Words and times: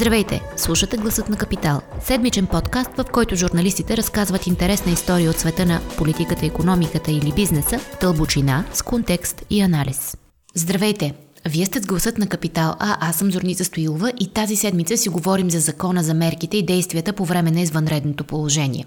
Здравейте! 0.00 0.42
Слушате 0.56 0.96
Гласът 0.96 1.28
на 1.28 1.36
Капитал. 1.36 1.80
Седмичен 2.02 2.46
подкаст, 2.46 2.90
в 2.96 3.04
който 3.12 3.36
журналистите 3.36 3.96
разказват 3.96 4.46
интересна 4.46 4.92
история 4.92 5.30
от 5.30 5.38
света 5.38 5.66
на 5.66 5.80
политиката, 5.98 6.46
економиката 6.46 7.10
или 7.10 7.32
бизнеса, 7.36 7.80
дълбочина, 8.00 8.64
с 8.72 8.82
контекст 8.82 9.42
и 9.50 9.60
анализ. 9.60 10.16
Здравейте! 10.54 11.14
Вие 11.48 11.66
сте 11.66 11.80
с 11.80 11.86
гласът 11.86 12.18
на 12.18 12.26
Капитал, 12.26 12.74
а 12.78 13.08
аз 13.08 13.16
съм 13.16 13.32
Зорница 13.32 13.64
Стоилова 13.64 14.12
и 14.20 14.32
тази 14.32 14.56
седмица 14.56 14.96
си 14.96 15.08
говорим 15.08 15.50
за 15.50 15.60
закона 15.60 16.02
за 16.02 16.14
мерките 16.14 16.56
и 16.56 16.66
действията 16.66 17.12
по 17.12 17.24
време 17.24 17.50
на 17.50 17.60
извънредното 17.60 18.24
положение. 18.24 18.84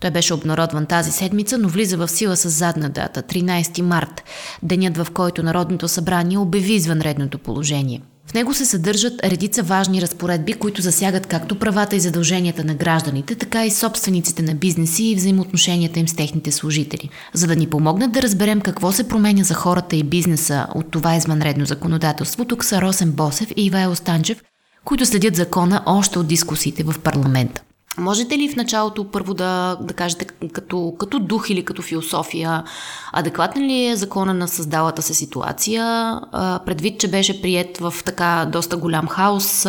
Той 0.00 0.10
беше 0.10 0.34
обнародван 0.34 0.86
тази 0.86 1.10
седмица, 1.12 1.58
но 1.58 1.68
влиза 1.68 1.96
в 1.96 2.08
сила 2.08 2.36
с 2.36 2.48
задна 2.48 2.88
дата 2.88 3.22
13 3.22 3.80
март, 3.80 4.22
денят 4.62 4.96
в 4.96 5.06
който 5.14 5.42
Народното 5.42 5.88
събрание 5.88 6.38
обяви 6.38 6.72
извънредното 6.72 7.38
положение. 7.38 8.02
В 8.30 8.34
него 8.34 8.54
се 8.54 8.64
съдържат 8.64 9.24
редица 9.24 9.62
важни 9.62 10.02
разпоредби, 10.02 10.52
които 10.52 10.82
засягат 10.82 11.26
както 11.26 11.58
правата 11.58 11.96
и 11.96 12.00
задълженията 12.00 12.64
на 12.64 12.74
гражданите, 12.74 13.34
така 13.34 13.66
и 13.66 13.70
собствениците 13.70 14.42
на 14.42 14.54
бизнеси 14.54 15.04
и 15.04 15.14
взаимоотношенията 15.14 16.00
им 16.00 16.08
с 16.08 16.16
техните 16.16 16.52
служители. 16.52 17.08
За 17.34 17.46
да 17.46 17.56
ни 17.56 17.66
помогнат 17.66 18.12
да 18.12 18.22
разберем 18.22 18.60
какво 18.60 18.92
се 18.92 19.08
променя 19.08 19.44
за 19.44 19.54
хората 19.54 19.96
и 19.96 20.02
бизнеса 20.02 20.66
от 20.74 20.90
това 20.90 21.16
извънредно 21.16 21.66
законодателство, 21.66 22.44
тук 22.44 22.64
са 22.64 22.82
Росен 22.82 23.12
Босев 23.12 23.50
и 23.56 23.66
Ивайло 23.66 23.94
Станчев, 23.94 24.42
които 24.84 25.06
следят 25.06 25.36
закона 25.36 25.82
още 25.86 26.18
от 26.18 26.26
дискусиите 26.26 26.82
в 26.82 26.94
парламента. 27.04 27.62
Можете 27.98 28.38
ли 28.38 28.48
в 28.48 28.56
началото 28.56 29.10
първо 29.10 29.34
да, 29.34 29.76
да 29.80 29.94
кажете 29.94 30.24
като, 30.52 30.94
като 30.98 31.18
дух 31.18 31.50
или 31.50 31.64
като 31.64 31.82
философия, 31.82 32.64
адекватна 33.12 33.62
ли 33.62 33.86
е 33.86 33.96
закона 33.96 34.34
на 34.34 34.48
създалата 34.48 35.02
се 35.02 35.14
ситуация, 35.14 36.20
предвид, 36.66 37.00
че 37.00 37.10
беше 37.10 37.42
прият 37.42 37.78
в 37.78 37.94
така 38.04 38.48
доста 38.52 38.76
голям 38.76 39.08
хаос, 39.08 39.66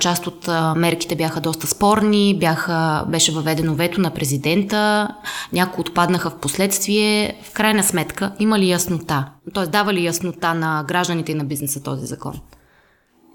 част 0.00 0.26
от 0.26 0.48
мерките 0.76 1.16
бяха 1.16 1.40
доста 1.40 1.66
спорни, 1.66 2.38
бяха, 2.38 3.04
беше 3.08 3.32
въведено 3.32 3.74
вето 3.74 4.00
на 4.00 4.10
президента, 4.10 5.08
някои 5.52 5.80
отпаднаха 5.80 6.30
в 6.30 6.38
последствие. 6.38 7.40
В 7.42 7.52
крайна 7.52 7.82
сметка, 7.82 8.32
има 8.38 8.58
ли 8.58 8.68
яснота? 8.68 9.28
Тоест, 9.52 9.70
дава 9.70 9.94
ли 9.94 10.04
яснота 10.04 10.54
на 10.54 10.84
гражданите 10.88 11.32
и 11.32 11.34
на 11.34 11.44
бизнеса 11.44 11.82
този 11.82 12.06
закон? 12.06 12.40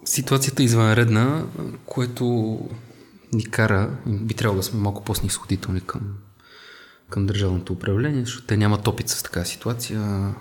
Ситуацията 0.06 0.62
е 0.62 0.66
извънредна, 0.66 1.44
което 1.86 2.58
ни 3.34 3.46
кара, 3.46 3.90
би 4.08 4.34
трябвало 4.34 4.60
да 4.60 4.64
сме 4.64 4.80
малко 4.80 5.04
по-снисходителни 5.04 5.82
към, 5.82 6.02
към 7.10 7.26
държавното 7.26 7.74
управление, 7.74 8.26
защото 8.26 8.48
те 8.48 8.58
нямат 8.58 8.88
опит 8.88 9.10
с 9.10 9.24
такава 9.24 9.46
ситуация, 9.46 10.34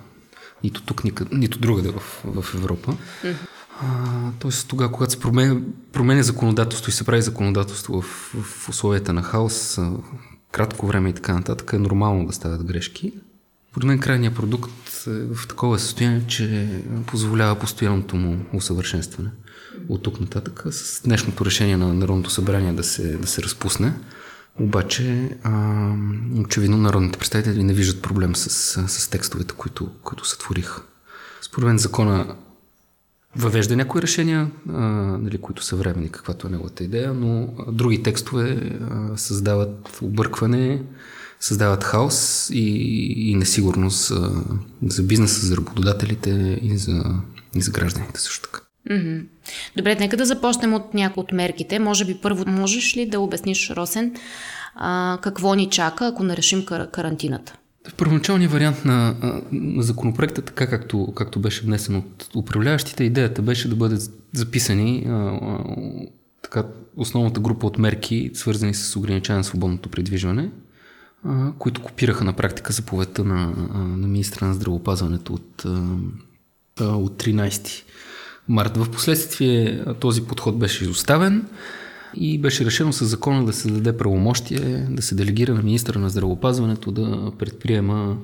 нито 0.64 0.82
тук, 0.82 1.04
нито, 1.04 1.26
нито 1.32 1.58
другаде 1.58 1.90
в, 1.90 2.00
в 2.24 2.54
Европа. 2.54 2.92
Mm-hmm. 2.92 3.34
А, 3.82 3.86
тоест 4.38 4.68
тогава, 4.68 4.92
когато 4.92 5.12
се 5.12 5.20
променя, 5.20 5.60
променя 5.92 6.22
законодателство 6.22 6.90
и 6.90 6.92
се 6.92 7.04
прави 7.04 7.22
законодателство 7.22 8.00
в, 8.00 8.04
в 8.42 8.68
условията 8.68 9.12
на 9.12 9.22
хаос, 9.22 9.78
кратко 10.52 10.86
време 10.86 11.08
и 11.08 11.12
така 11.14 11.34
нататък, 11.34 11.72
е 11.72 11.78
нормално 11.78 12.26
да 12.26 12.32
стават 12.32 12.64
грешки. 12.64 13.12
Поред 13.72 13.86
мен 13.86 13.98
крайният 13.98 14.34
продукт 14.34 15.06
е 15.06 15.10
в 15.10 15.48
такова 15.48 15.78
състояние, 15.78 16.26
че 16.26 16.68
позволява 17.06 17.58
постоянното 17.58 18.16
му 18.16 18.46
усъвършенстване 18.52 19.30
от 19.88 20.02
тук 20.02 20.20
нататък 20.20 20.64
с 20.70 21.02
днешното 21.02 21.44
решение 21.44 21.76
на 21.76 21.94
Народното 21.94 22.30
събрание 22.30 22.72
да 22.72 22.84
се, 22.84 23.16
да 23.16 23.26
се 23.26 23.42
разпусне. 23.42 23.94
Обаче, 24.60 25.36
а, 25.42 25.92
очевидно, 26.38 26.76
народните 26.76 27.18
представители 27.18 27.62
не 27.62 27.74
виждат 27.74 28.02
проблем 28.02 28.36
с, 28.36 28.50
с 28.88 29.08
текстовете, 29.08 29.54
които, 29.54 29.88
които 30.04 30.28
сътворих. 30.28 30.76
Според 31.42 31.66
мен 31.66 31.78
закона 31.78 32.36
въвежда 33.36 33.76
някои 33.76 34.02
решения, 34.02 34.50
а, 34.68 34.80
нали, 35.22 35.38
които 35.38 35.64
са 35.64 35.76
времени, 35.76 36.08
каквато 36.08 36.46
е 36.46 36.50
неговата 36.50 36.84
идея, 36.84 37.14
но 37.14 37.54
други 37.72 38.02
текстове 38.02 38.78
а, 38.90 39.16
създават 39.18 39.98
объркване, 40.02 40.82
създават 41.40 41.84
хаос 41.84 42.50
и, 42.50 42.66
и 43.30 43.34
несигурност 43.34 44.08
за, 44.08 44.44
за 44.86 45.02
бизнеса, 45.02 45.46
за 45.46 45.56
работодателите 45.56 46.58
и 46.62 46.78
за, 46.78 47.04
и 47.54 47.62
за 47.62 47.70
гражданите 47.70 48.20
също 48.20 48.48
така. 48.50 48.69
Mm-hmm. 48.88 49.24
Добре, 49.76 49.94
нека 49.94 50.16
да 50.16 50.26
започнем 50.26 50.74
от 50.74 50.94
някои 50.94 51.20
от 51.20 51.32
мерките. 51.32 51.78
Може 51.78 52.04
би 52.04 52.14
първо 52.22 52.44
можеш 52.46 52.96
ли 52.96 53.06
да 53.06 53.20
обясниш, 53.20 53.70
Росен, 53.70 54.14
а, 54.74 55.18
какво 55.22 55.54
ни 55.54 55.70
чака, 55.70 56.06
ако 56.06 56.24
не 56.24 56.36
решим 56.36 56.62
кар- 56.62 56.90
карантината? 56.90 57.56
В 57.88 57.94
първоначалния 57.94 58.48
вариант 58.48 58.84
на, 58.84 59.16
на 59.52 59.82
законопроекта, 59.82 60.42
така 60.42 60.66
както, 60.66 61.12
както 61.16 61.40
беше 61.40 61.62
внесен 61.62 61.96
от 61.96 62.28
управляващите, 62.36 63.04
идеята 63.04 63.42
беше 63.42 63.68
да 63.68 63.76
бъдат 63.76 64.10
записани 64.32 65.04
а, 65.06 65.10
а, 65.10 65.58
така, 66.42 66.64
основната 66.96 67.40
група 67.40 67.66
от 67.66 67.78
мерки, 67.78 68.30
свързани 68.34 68.74
с 68.74 68.96
ограничаване 68.96 69.38
на 69.38 69.44
свободното 69.44 69.88
придвижване, 69.88 70.50
а, 71.24 71.52
които 71.58 71.82
копираха 71.82 72.24
на 72.24 72.32
практика 72.32 72.72
заповедта 72.72 73.24
на, 73.24 73.46
на 73.74 74.08
министра 74.08 74.46
на 74.46 74.54
здравеопазването 74.54 75.32
от, 75.32 75.64
а, 76.80 76.84
от 76.84 77.22
13 77.22 77.82
март. 78.50 78.76
В 78.76 78.90
последствие 78.90 79.84
този 80.00 80.22
подход 80.22 80.58
беше 80.58 80.84
изоставен 80.84 81.46
и 82.14 82.40
беше 82.40 82.64
решено 82.64 82.92
с 82.92 83.04
закона 83.04 83.44
да 83.44 83.52
се 83.52 83.70
даде 83.70 83.96
правомощие, 83.96 84.86
да 84.90 85.02
се 85.02 85.14
делегира 85.14 85.54
на 85.54 85.62
министра 85.62 85.98
на 85.98 86.10
здравеопазването 86.10 86.90
да 86.90 87.32
предприема 87.38 88.16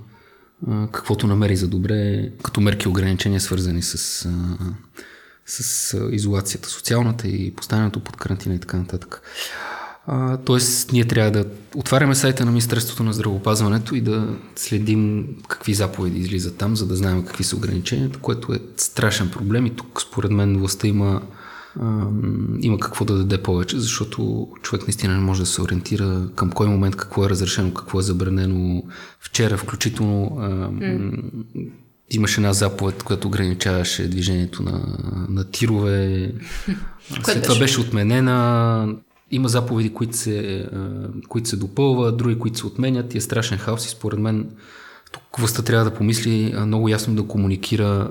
каквото 0.93 1.27
намери 1.27 1.57
за 1.57 1.69
добре, 1.69 2.31
като 2.43 2.61
мерки 2.61 2.89
ограничения, 2.89 3.41
свързани 3.41 3.83
с, 3.83 4.29
с 5.47 5.97
изолацията, 6.13 6.69
социалната 6.69 7.29
и 7.29 7.55
поставянето 7.55 8.01
под 8.01 8.17
карантина 8.17 8.55
и 8.55 8.59
така 8.59 8.77
нататък. 8.77 9.23
А, 10.09 10.37
тоест, 10.37 10.93
ние 10.93 11.05
трябва 11.05 11.31
да 11.31 11.45
отваряме 11.75 12.15
сайта 12.15 12.45
на 12.45 12.51
Министерството 12.51 13.03
на 13.03 13.13
здравеопазването 13.13 13.95
и 13.95 14.01
да 14.01 14.29
следим 14.57 15.27
какви 15.49 15.75
заповеди 15.75 16.21
излизат 16.21 16.57
там, 16.57 16.77
за 16.77 16.87
да 16.87 16.97
знаем 16.97 17.25
какви 17.25 17.45
са 17.45 17.57
ограниченията, 17.57 18.19
което 18.19 18.53
е 18.53 18.59
страшен 18.77 19.31
проблем 19.31 19.67
и 19.67 19.77
тук 19.77 20.03
според 20.03 20.31
мен 20.31 20.59
властта 20.59 20.87
има, 20.87 21.23
а, 21.81 22.07
има 22.61 22.79
какво 22.79 23.05
да 23.05 23.19
даде 23.19 23.43
повече, 23.43 23.79
защото 23.79 24.49
човек 24.63 24.87
наистина 24.87 25.15
не 25.15 25.21
може 25.21 25.41
да 25.41 25.47
се 25.47 25.63
ориентира 25.63 26.29
към 26.35 26.51
кой 26.51 26.67
момент 26.67 26.97
какво 26.97 27.25
е 27.25 27.31
разрешено, 27.31 27.75
какво 27.75 27.99
е 27.99 28.03
забранено. 28.03 28.83
Вчера 29.21 29.57
включително 29.57 30.37
а, 30.41 30.49
mm. 30.49 31.23
Имаше 32.11 32.41
една 32.41 32.53
заповед, 32.53 33.03
която 33.03 33.29
ограничаваше 33.29 34.09
движението 34.09 34.63
на, 34.63 34.99
на 35.29 35.45
тирове. 35.45 36.33
След 37.25 37.43
това 37.43 37.59
беше 37.59 37.81
отменена. 37.81 38.89
Има 39.31 39.49
заповеди, 39.49 39.95
които 39.95 40.17
се, 40.17 40.67
които 41.29 41.49
се 41.49 41.57
допълват, 41.57 42.17
други, 42.17 42.39
които 42.39 42.59
се 42.59 42.67
отменят. 42.67 43.15
И 43.15 43.19
е 43.19 43.21
страшен 43.21 43.59
хаос 43.59 43.87
и 43.87 43.89
според 43.89 44.21
мен 44.21 44.47
тук 45.13 45.23
властта 45.39 45.63
трябва 45.63 45.91
да 45.91 45.97
помисли 45.97 46.55
много 46.67 46.89
ясно 46.89 47.15
да 47.15 47.23
комуникира 47.23 48.11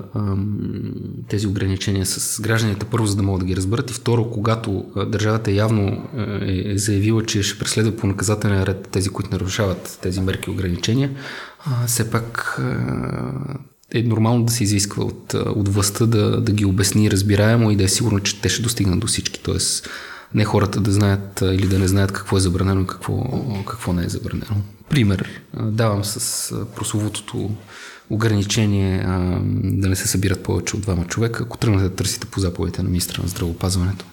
тези 1.28 1.46
ограничения 1.46 2.06
с 2.06 2.40
гражданите, 2.40 2.86
първо, 2.86 3.06
за 3.06 3.16
да 3.16 3.22
могат 3.22 3.40
да 3.40 3.46
ги 3.46 3.56
разберат. 3.56 3.90
И 3.90 3.94
второ, 3.94 4.30
когато 4.30 4.84
държавата 5.06 5.52
явно 5.52 6.08
е 6.42 6.78
заявила, 6.78 7.24
че 7.24 7.42
ще 7.42 7.58
преследва 7.58 7.96
по 7.96 8.06
наказателен 8.06 8.62
ред 8.62 8.88
тези, 8.92 9.08
които 9.08 9.30
нарушават 9.30 9.98
тези 10.02 10.20
мерки 10.20 10.50
и 10.50 10.52
ограничения, 10.52 11.10
все 11.86 12.10
пак 12.10 12.60
е 13.94 14.02
нормално 14.02 14.44
да 14.44 14.52
се 14.52 14.64
изисква 14.64 15.04
от, 15.04 15.34
от 15.34 15.68
властта 15.68 16.06
да, 16.06 16.40
да 16.40 16.52
ги 16.52 16.64
обясни 16.64 17.10
разбираемо 17.10 17.70
и 17.70 17.76
да 17.76 17.84
е 17.84 17.88
сигурно, 17.88 18.20
че 18.20 18.40
те 18.40 18.48
ще 18.48 18.62
достигнат 18.62 19.00
до 19.00 19.06
всички. 19.06 19.40
Тоест, 19.42 19.88
не 20.34 20.44
хората 20.44 20.80
да 20.80 20.92
знаят 20.92 21.40
или 21.40 21.68
да 21.68 21.78
не 21.78 21.88
знаят 21.88 22.12
какво 22.12 22.36
е 22.36 22.40
забранено 22.40 22.80
и 22.80 22.86
какво, 22.86 23.24
какво 23.66 23.92
не 23.92 24.04
е 24.04 24.08
забранено. 24.08 24.56
Пример 24.88 25.42
давам 25.54 26.04
с 26.04 26.54
прословутото 26.76 27.50
ограничение 28.10 29.02
да 29.64 29.88
не 29.88 29.96
се 29.96 30.08
събират 30.08 30.42
повече 30.42 30.76
от 30.76 30.82
двама 30.82 31.04
човека, 31.06 31.42
ако 31.42 31.58
тръгнете 31.58 31.88
да 31.88 31.94
търсите 31.94 32.26
по 32.26 32.40
заповедите 32.40 32.82
на 32.82 32.88
министра 32.88 33.22
на 33.22 33.28
здравеопазването, 33.28 34.04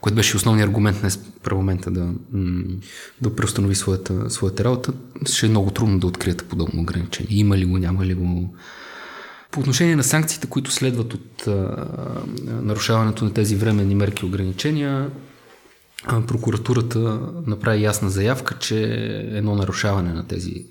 което 0.00 0.16
беше 0.16 0.36
основният 0.36 0.68
аргумент 0.68 1.02
на 1.02 1.10
парламента 1.42 1.90
да, 1.90 2.08
да 3.20 3.36
преустанови 3.36 3.74
своята, 3.74 4.30
своята 4.30 4.64
работа, 4.64 4.92
ще 5.26 5.46
е 5.46 5.48
много 5.48 5.70
трудно 5.70 5.98
да 5.98 6.06
откриете 6.06 6.44
подобно 6.44 6.82
ограничение. 6.82 7.38
Има 7.38 7.58
ли 7.58 7.64
го, 7.64 7.78
няма 7.78 8.06
ли 8.06 8.14
го. 8.14 8.54
По 9.50 9.60
отношение 9.60 9.96
на 9.96 10.04
санкциите, 10.04 10.46
които 10.46 10.70
следват 10.70 11.14
от 11.14 11.46
а, 11.46 11.86
нарушаването 12.46 13.24
на 13.24 13.32
тези 13.32 13.56
временни 13.56 13.94
мерки 13.94 14.24
и 14.24 14.28
ограничения, 14.28 15.10
прокуратурата 16.04 17.20
направи 17.46 17.82
ясна 17.82 18.10
заявка, 18.10 18.54
че 18.58 18.82
едно 19.32 19.54
нарушаване 19.54 20.12
на 20.12 20.26
тези, 20.26 20.66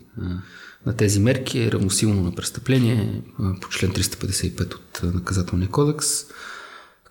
на 0.86 0.96
тези 0.96 1.20
мерки 1.20 1.60
е 1.60 1.72
равносилно 1.72 2.24
на 2.24 2.36
престъпление 2.36 3.22
по 3.62 3.70
член 3.70 3.92
355 3.92 4.76
от 4.76 5.14
наказателния 5.14 5.70
кодекс, 5.70 6.08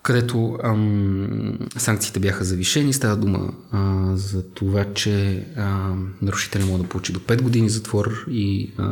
където 0.03 0.57
ам, 0.63 1.59
санкциите 1.77 2.19
бяха 2.19 2.43
завишени. 2.43 2.93
Става 2.93 3.15
дума 3.15 3.53
а, 3.71 4.11
за 4.15 4.43
това, 4.43 4.93
че 4.93 5.45
а, 5.57 5.93
може 6.21 6.83
да 6.83 6.89
получи 6.89 7.13
до 7.13 7.19
5 7.19 7.41
години 7.41 7.69
затвор 7.69 8.25
и 8.29 8.73
а, 8.77 8.89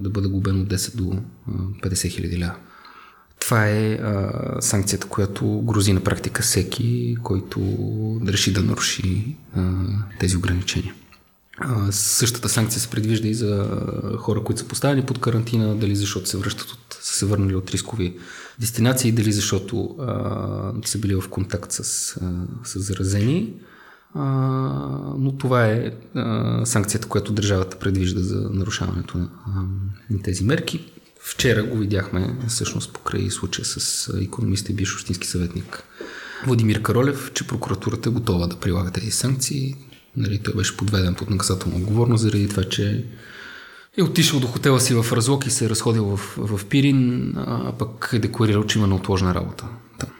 да 0.00 0.10
бъде 0.10 0.28
губен 0.28 0.60
от 0.60 0.68
10 0.68 0.96
до 0.96 1.18
50 1.82 2.08
хиляди 2.08 2.40
ля. 2.40 2.54
Това 3.48 3.66
е 3.66 3.92
а, 3.92 4.32
санкцията, 4.60 5.06
която 5.06 5.62
грози 5.62 5.92
на 5.92 6.00
практика 6.00 6.42
всеки, 6.42 7.16
който 7.22 7.60
реши 8.26 8.52
да 8.52 8.62
наруши 8.62 9.36
а, 9.56 9.72
тези 10.20 10.36
ограничения. 10.36 10.94
А, 11.58 11.92
същата 11.92 12.48
санкция 12.48 12.80
се 12.80 12.88
предвижда 12.88 13.28
и 13.28 13.34
за 13.34 13.80
хора, 14.18 14.44
които 14.44 14.60
са 14.60 14.68
поставени 14.68 15.06
под 15.06 15.20
карантина, 15.20 15.76
дали 15.76 15.96
защото 15.96 16.28
се 16.28 16.36
връщат 16.36 16.70
от, 16.70 16.98
са 17.00 17.18
се 17.18 17.26
върнали 17.26 17.54
от 17.54 17.70
рискови 17.70 18.18
дестинации, 18.60 19.12
дали 19.12 19.32
защото 19.32 19.96
а, 20.00 20.72
са 20.84 20.98
били 20.98 21.14
в 21.14 21.28
контакт 21.30 21.72
с, 21.72 21.80
а, 22.16 22.46
с 22.64 22.80
заразени. 22.80 23.54
А, 24.14 24.24
но 25.18 25.36
това 25.38 25.66
е 25.66 25.92
а, 26.14 26.66
санкцията, 26.66 27.08
която 27.08 27.32
държавата 27.32 27.78
предвижда 27.78 28.20
за 28.20 28.50
нарушаването 28.52 29.18
на, 29.18 29.28
а, 29.46 29.50
на 30.10 30.22
тези 30.22 30.44
мерки. 30.44 30.92
Вчера 31.28 31.62
го 31.62 31.76
видяхме 31.76 32.36
всъщност 32.48 32.92
покрай 32.92 33.30
случая 33.30 33.64
с 33.64 34.08
економиста 34.22 34.72
и 34.72 34.74
бивш 34.74 34.94
общински 34.94 35.26
съветник 35.26 35.84
Владимир 36.46 36.82
Каролев, 36.82 37.32
че 37.34 37.46
прокуратурата 37.46 38.08
е 38.08 38.12
готова 38.12 38.46
да 38.46 38.56
прилага 38.56 38.90
тези 38.90 39.10
санкции. 39.10 39.74
Нали, 40.16 40.38
той 40.38 40.54
беше 40.54 40.76
подведен 40.76 41.14
под 41.14 41.30
наказателна 41.30 41.76
отговорност 41.76 42.22
заради 42.22 42.48
това, 42.48 42.64
че 42.64 43.04
е 43.98 44.02
отишъл 44.02 44.40
до 44.40 44.46
хотела 44.46 44.80
си 44.80 44.94
в 44.94 45.12
Разлог 45.12 45.46
и 45.46 45.50
се 45.50 45.64
е 45.64 45.68
разходил 45.70 46.04
в, 46.04 46.36
в 46.36 46.66
Пирин, 46.66 47.34
а 47.36 47.72
пък 47.78 48.10
е 48.12 48.18
декларирал, 48.18 48.64
че 48.64 48.78
има 48.78 48.88
неотложна 48.88 49.34
работа 49.34 49.64
там. 49.98 50.10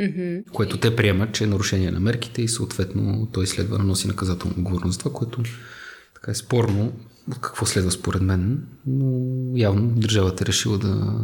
Mm-hmm. 0.00 0.50
Което 0.52 0.76
те 0.76 0.96
приемат, 0.96 1.32
че 1.32 1.44
е 1.44 1.46
нарушение 1.46 1.90
на 1.90 2.00
мерките 2.00 2.42
и 2.42 2.48
съответно 2.48 3.28
той 3.32 3.46
следва 3.46 3.78
да 3.78 3.84
носи 3.84 4.08
наказателна 4.08 4.54
отговорност 4.58 4.98
това, 4.98 5.12
което 5.12 5.42
така 6.14 6.30
е 6.30 6.34
спорно 6.34 6.92
какво 7.40 7.66
следва 7.66 7.90
според 7.90 8.22
мен, 8.22 8.62
но 8.86 9.20
явно 9.54 9.90
държавата 9.90 10.44
е 10.44 10.46
решила 10.46 10.78
да... 10.78 11.14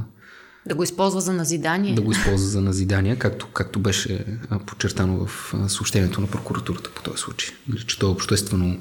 Да 0.67 0.75
го 0.75 0.83
използва 0.83 1.21
за 1.21 1.33
назидание. 1.33 1.95
Да 1.95 2.03
го 2.03 2.13
използва 2.13 2.49
за 2.49 2.61
назидание, 2.61 3.17
както, 3.17 3.47
както 3.47 3.79
беше 3.79 4.25
подчертано 4.67 5.27
в 5.27 5.55
съобщението 5.69 6.21
на 6.21 6.27
прокуратурата 6.27 6.91
по 6.91 7.03
този 7.03 7.19
случай. 7.19 7.55
Нали, 7.69 7.83
че 7.87 7.99
той 7.99 8.09
е 8.09 8.13
обществено 8.13 8.79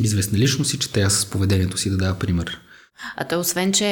известна 0.00 0.38
личност 0.38 0.74
и 0.74 0.78
че 0.78 0.92
тя 0.92 1.10
с 1.10 1.26
поведението 1.26 1.78
си 1.78 1.90
да 1.90 1.96
дава 1.96 2.18
пример. 2.18 2.60
А 3.16 3.24
той 3.24 3.38
освен, 3.38 3.72
че 3.72 3.86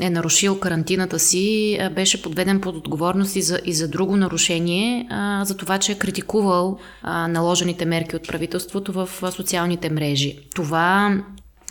е 0.00 0.10
нарушил 0.10 0.60
карантината 0.60 1.18
си, 1.18 1.78
беше 1.94 2.22
подведен 2.22 2.60
под 2.60 2.76
отговорност 2.76 3.36
и 3.36 3.42
за, 3.42 3.60
и 3.64 3.72
за 3.72 3.88
друго 3.88 4.16
нарушение, 4.16 5.06
а, 5.10 5.44
за 5.44 5.56
това, 5.56 5.78
че 5.78 5.92
е 5.92 5.98
критикувал 5.98 6.78
а, 7.02 7.28
наложените 7.28 7.86
мерки 7.86 8.16
от 8.16 8.28
правителството 8.28 8.92
в 8.92 9.08
социалните 9.32 9.90
мрежи. 9.90 10.38
Това 10.54 11.18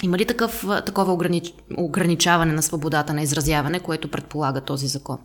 има 0.04 0.18
ли 0.18 0.26
такъв, 0.26 0.66
такова 0.86 1.14
огранич... 1.14 1.54
ограничаване 1.78 2.54
на 2.54 2.64
свободата 2.64 3.14
на 3.14 3.22
изразяване, 3.22 3.80
което 3.80 4.12
предполага 4.12 4.62
този 4.62 4.88
закон? 4.88 5.18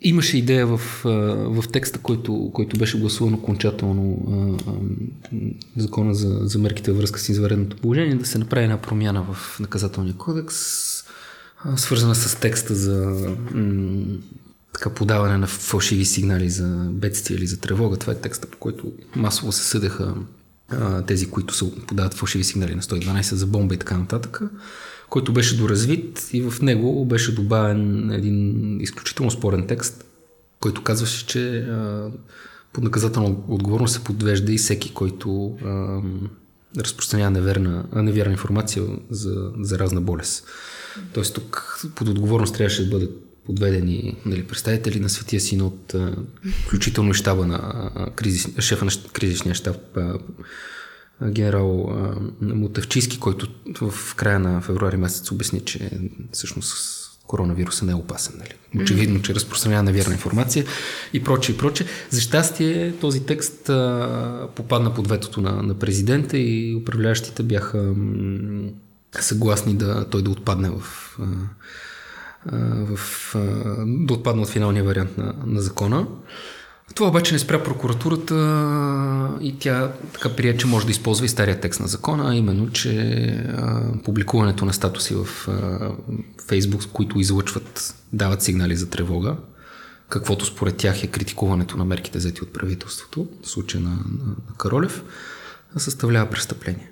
Имаше 0.00 0.38
идея 0.38 0.66
в, 0.66 0.80
в 1.50 1.64
текста, 1.72 1.98
който, 1.98 2.50
който 2.54 2.78
беше 2.78 3.00
гласуван 3.00 3.34
окончателно 3.34 4.18
закона 5.76 6.14
за, 6.14 6.38
за 6.42 6.58
мерките 6.58 6.90
във 6.90 6.98
връзка 6.98 7.20
с 7.20 7.28
изваредното 7.28 7.76
положение, 7.76 8.14
да 8.14 8.26
се 8.26 8.38
направи 8.38 8.64
една 8.64 8.76
промяна 8.76 9.26
в 9.32 9.60
наказателния 9.60 10.14
кодекс, 10.14 10.56
свързана 11.76 12.14
с 12.14 12.40
текста 12.40 12.74
за 12.74 13.26
така 14.72 14.90
подаване 14.90 15.38
на 15.38 15.46
фалшиви 15.46 16.04
сигнали 16.04 16.50
за 16.50 16.88
бедствие 16.90 17.36
или 17.36 17.46
за 17.46 17.60
тревога. 17.60 17.96
Това 17.96 18.12
е 18.12 18.16
текста, 18.16 18.46
по 18.46 18.58
който 18.58 18.92
масово 19.16 19.52
се 19.52 19.64
съдеха 19.64 20.14
тези, 21.06 21.30
които 21.30 21.54
са 21.54 21.70
подават 21.86 22.14
фалшиви 22.14 22.44
сигнали 22.44 22.74
на 22.74 22.82
112 22.82 23.34
за 23.34 23.46
бомба 23.46 23.74
и 23.74 23.78
така 23.78 23.98
нататък, 23.98 24.40
който 25.10 25.32
беше 25.32 25.56
доразвит 25.56 26.28
и 26.32 26.42
в 26.42 26.62
него 26.62 27.04
беше 27.04 27.34
добавен 27.34 28.10
един 28.10 28.80
изключително 28.80 29.30
спорен 29.30 29.66
текст, 29.66 30.04
който 30.60 30.82
казваше, 30.82 31.26
че 31.26 31.68
под 32.72 32.84
наказателна 32.84 33.36
отговорност 33.48 33.94
се 33.94 34.04
подвежда 34.04 34.52
и 34.52 34.58
всеки, 34.58 34.94
който 34.94 35.58
разпространява 36.78 37.30
неверна, 37.30 37.84
невярна 37.94 38.32
информация 38.32 38.84
за 39.10 39.52
заразна 39.60 40.00
болест. 40.00 40.46
Тоест 41.12 41.34
тук 41.34 41.80
под 41.94 42.08
отговорност 42.08 42.54
трябваше 42.54 42.84
да 42.84 42.90
бъдат 42.90 43.27
подведени 43.48 44.16
нали, 44.26 44.44
представители 44.44 45.00
на 45.00 45.08
Светия 45.08 45.40
Синод, 45.40 45.94
включително 46.64 47.10
и 47.10 47.14
щаба 47.14 47.46
на 47.46 47.90
кризис, 48.16 48.48
шефа 48.60 48.84
на 48.84 48.90
кризисния 49.12 49.54
щаб 49.54 49.98
генерал 51.24 51.96
Мутавчийски, 52.40 53.18
който 53.18 53.48
в 53.80 54.14
края 54.14 54.38
на 54.38 54.60
февруари 54.60 54.96
месец 54.96 55.30
обясни, 55.30 55.60
че 55.60 55.90
всъщност 56.32 57.04
коронавируса 57.26 57.84
не 57.84 57.92
е 57.92 57.94
опасен. 57.94 58.34
Нали? 58.38 58.82
Очевидно, 58.82 59.22
че 59.22 59.34
разпространява 59.34 59.82
невярна 59.82 60.12
информация 60.12 60.64
и 61.12 61.24
проче, 61.24 61.52
и 61.52 61.56
проче. 61.56 61.86
За 62.10 62.20
щастие 62.20 62.92
този 62.92 63.26
текст 63.26 63.68
а, 63.68 64.48
попадна 64.54 64.94
под 64.94 65.08
ветото 65.08 65.40
на, 65.40 65.62
на 65.62 65.74
президента 65.74 66.38
и 66.38 66.74
управляващите 66.74 67.42
бяха 67.42 67.78
м- 67.78 68.70
съгласни 69.20 69.74
да 69.74 70.08
той 70.10 70.22
да 70.22 70.30
отпадне 70.30 70.70
в 70.70 70.82
а, 71.20 71.24
в, 72.46 73.34
да 73.86 74.14
отпадна 74.14 74.42
от 74.42 74.48
финалния 74.48 74.84
вариант 74.84 75.18
на, 75.18 75.34
на 75.46 75.60
закона. 75.60 76.06
Това 76.94 77.08
обаче 77.08 77.32
не 77.32 77.38
спря 77.38 77.62
прокуратурата 77.62 78.34
и 79.40 79.58
тя 79.58 79.92
така 80.12 80.36
прие, 80.36 80.56
че 80.56 80.66
може 80.66 80.86
да 80.86 80.90
използва 80.90 81.26
и 81.26 81.28
стария 81.28 81.60
текст 81.60 81.80
на 81.80 81.86
закона, 81.86 82.30
а 82.30 82.34
именно, 82.34 82.70
че 82.70 83.24
а, 83.56 83.82
публикуването 84.04 84.64
на 84.64 84.72
статуси 84.72 85.14
в 85.14 85.48
Фейсбук, 86.48 86.82
които 86.92 87.18
излъчват, 87.18 87.94
дават 88.12 88.42
сигнали 88.42 88.76
за 88.76 88.90
тревога, 88.90 89.36
каквото 90.08 90.46
според 90.46 90.76
тях 90.76 91.02
е 91.02 91.06
критикуването 91.06 91.76
на 91.76 91.84
мерките 91.84 92.18
взети 92.18 92.42
от 92.42 92.52
правителството, 92.52 93.28
в 93.42 93.48
случая 93.48 93.82
на, 93.82 93.90
на, 93.90 94.26
на 94.26 94.56
Каролев, 94.58 95.02
съставлява 95.76 96.30
престъпление. 96.30 96.90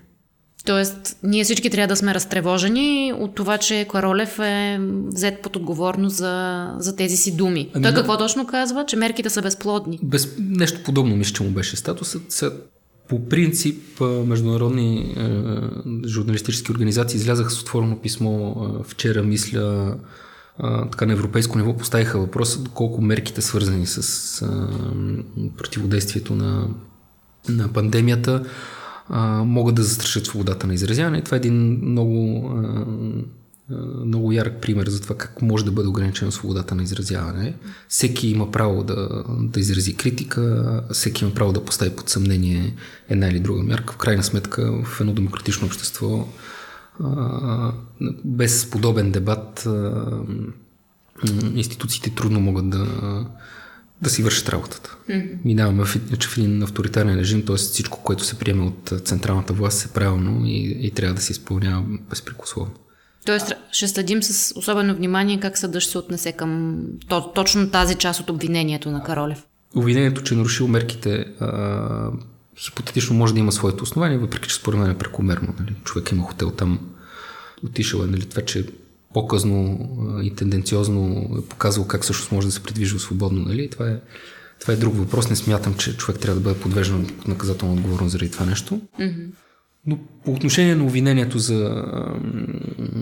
Тоест, 0.66 1.18
ние 1.22 1.44
всички 1.44 1.70
трябва 1.70 1.86
да 1.86 1.96
сме 1.96 2.14
разтревожени 2.14 3.12
от 3.18 3.34
това, 3.34 3.58
че 3.58 3.86
Каролев 3.90 4.38
е 4.38 4.80
взет 5.06 5.42
под 5.42 5.56
отговорност 5.56 6.16
за, 6.16 6.66
за 6.78 6.96
тези 6.96 7.16
си 7.16 7.36
думи. 7.36 7.70
Ами, 7.74 7.82
Той 7.82 7.94
какво 7.94 8.18
точно 8.18 8.46
казва? 8.46 8.86
Че 8.86 8.96
мерките 8.96 9.30
са 9.30 9.42
безплодни. 9.42 9.98
Без, 10.02 10.34
нещо 10.38 10.80
подобно 10.84 11.16
мисля, 11.16 11.34
че 11.34 11.42
му 11.42 11.50
беше 11.50 11.76
статусът. 11.76 12.44
По 13.08 13.28
принцип, 13.28 14.00
международни 14.00 14.98
е, 14.98 16.08
журналистически 16.08 16.72
организации 16.72 17.16
излязаха 17.16 17.50
с 17.50 17.60
отворено 17.60 17.96
писмо 17.96 18.50
е, 18.50 18.84
вчера, 18.84 19.22
мисля, 19.22 19.96
е, 20.60 20.66
така 20.90 21.06
на 21.06 21.12
европейско 21.12 21.58
ниво 21.58 21.76
поставиха 21.76 22.18
въпроса 22.18 22.62
доколко 22.62 23.02
мерките 23.02 23.42
свързани 23.42 23.86
с 23.86 24.42
е, 24.42 24.46
противодействието 25.56 26.34
на, 26.34 26.68
на 27.48 27.68
пандемията 27.68 28.44
могат 29.44 29.74
да 29.74 29.82
застрашат 29.82 30.26
свободата 30.26 30.66
на 30.66 30.74
изразяване. 30.74 31.22
Това 31.22 31.36
е 31.36 31.38
един 31.38 31.80
много, 31.82 32.48
а, 32.48 32.86
много 34.04 34.32
ярък 34.32 34.60
пример 34.60 34.88
за 34.88 35.02
това 35.02 35.16
как 35.16 35.42
може 35.42 35.64
да 35.64 35.70
бъде 35.70 35.88
ограничена 35.88 36.32
свободата 36.32 36.74
на 36.74 36.82
изразяване. 36.82 37.54
Всеки 37.88 38.28
има 38.28 38.50
право 38.50 38.84
да, 38.84 39.24
да 39.28 39.60
изрази 39.60 39.96
критика, 39.96 40.82
всеки 40.92 41.24
има 41.24 41.34
право 41.34 41.52
да 41.52 41.64
постави 41.64 41.90
под 41.90 42.08
съмнение 42.08 42.74
една 43.08 43.28
или 43.28 43.40
друга 43.40 43.62
мярка. 43.62 43.92
В 43.92 43.96
крайна 43.96 44.22
сметка 44.22 44.82
в 44.84 45.00
едно 45.00 45.12
демократично 45.12 45.66
общество 45.66 46.28
без 48.24 48.70
подобен 48.70 49.12
дебат 49.12 49.68
институциите 51.54 52.14
трудно 52.14 52.40
могат 52.40 52.70
да 52.70 52.86
да 54.02 54.10
си 54.10 54.22
вършат 54.22 54.48
работата. 54.48 54.96
Mm-hmm. 55.10 55.38
Минаваме 55.44 55.84
в, 55.84 55.98
в 56.28 56.38
един 56.38 56.62
авторитарен 56.62 57.18
режим, 57.18 57.44
т.е. 57.46 57.56
всичко, 57.56 58.02
което 58.02 58.24
се 58.24 58.38
приема 58.38 58.66
от 58.66 58.92
централната 59.04 59.52
власт 59.52 59.84
е 59.84 59.92
правилно 59.92 60.46
и, 60.46 60.78
и 60.80 60.90
трябва 60.90 61.14
да 61.14 61.20
се 61.20 61.32
изпълнява 61.32 61.84
безпрекословно. 62.10 62.72
Тоест 63.26 63.52
ще 63.72 63.88
следим 63.88 64.22
с 64.22 64.58
особено 64.58 64.94
внимание 64.94 65.40
как 65.40 65.58
съдът 65.58 65.82
ще 65.82 65.92
се 65.92 65.98
отнесе 65.98 66.32
към 66.32 66.80
то, 67.08 67.32
точно 67.32 67.70
тази 67.70 67.94
част 67.94 68.20
от 68.20 68.30
обвинението 68.30 68.90
на 68.90 69.02
Каролев. 69.02 69.42
Обвинението, 69.74 70.22
че 70.22 70.34
е 70.34 70.36
нарушил 70.36 70.68
мерките, 70.68 71.24
а, 71.40 72.10
хипотетично 72.58 73.16
може 73.16 73.34
да 73.34 73.40
има 73.40 73.52
своето 73.52 73.84
основание, 73.84 74.18
въпреки 74.18 74.48
че 74.48 74.54
според 74.54 74.80
мен 74.80 74.90
е 74.90 74.98
прекомерно. 74.98 75.54
Нали? 75.60 75.74
Човек 75.84 76.12
има 76.12 76.22
хотел 76.22 76.50
там, 76.50 76.78
отишъл 77.64 78.02
е, 78.02 78.06
нали? 78.06 78.26
това, 78.26 78.42
че 78.42 78.66
по-късно 79.14 79.88
и 80.22 80.34
тенденциозно 80.34 81.28
е 81.38 81.48
показвал 81.48 81.86
как 81.86 82.02
всъщност 82.02 82.32
може 82.32 82.46
да 82.46 82.52
се 82.52 82.62
придвижва 82.62 82.98
свободно. 82.98 83.44
Нали? 83.44 83.70
Това, 83.70 83.88
е, 83.88 83.96
това 84.60 84.74
е 84.74 84.76
друг 84.76 84.96
въпрос. 84.96 85.30
Не 85.30 85.36
смятам, 85.36 85.74
че 85.74 85.96
човек 85.96 86.20
трябва 86.20 86.40
да 86.40 86.44
бъде 86.44 86.60
подвеждан 86.60 87.06
под 87.06 87.28
наказателна 87.28 87.74
отговорност 87.74 88.12
заради 88.12 88.30
това 88.30 88.46
нещо. 88.46 88.80
Mm-hmm. 89.00 89.26
Но 89.86 89.98
по 90.24 90.32
отношение 90.32 90.74
на 90.74 90.84
обвинението 90.84 91.38
за, 91.38 91.84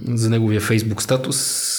за 0.09 0.31
неговия 0.31 0.61
фейсбук 0.61 1.03
статус, 1.03 1.39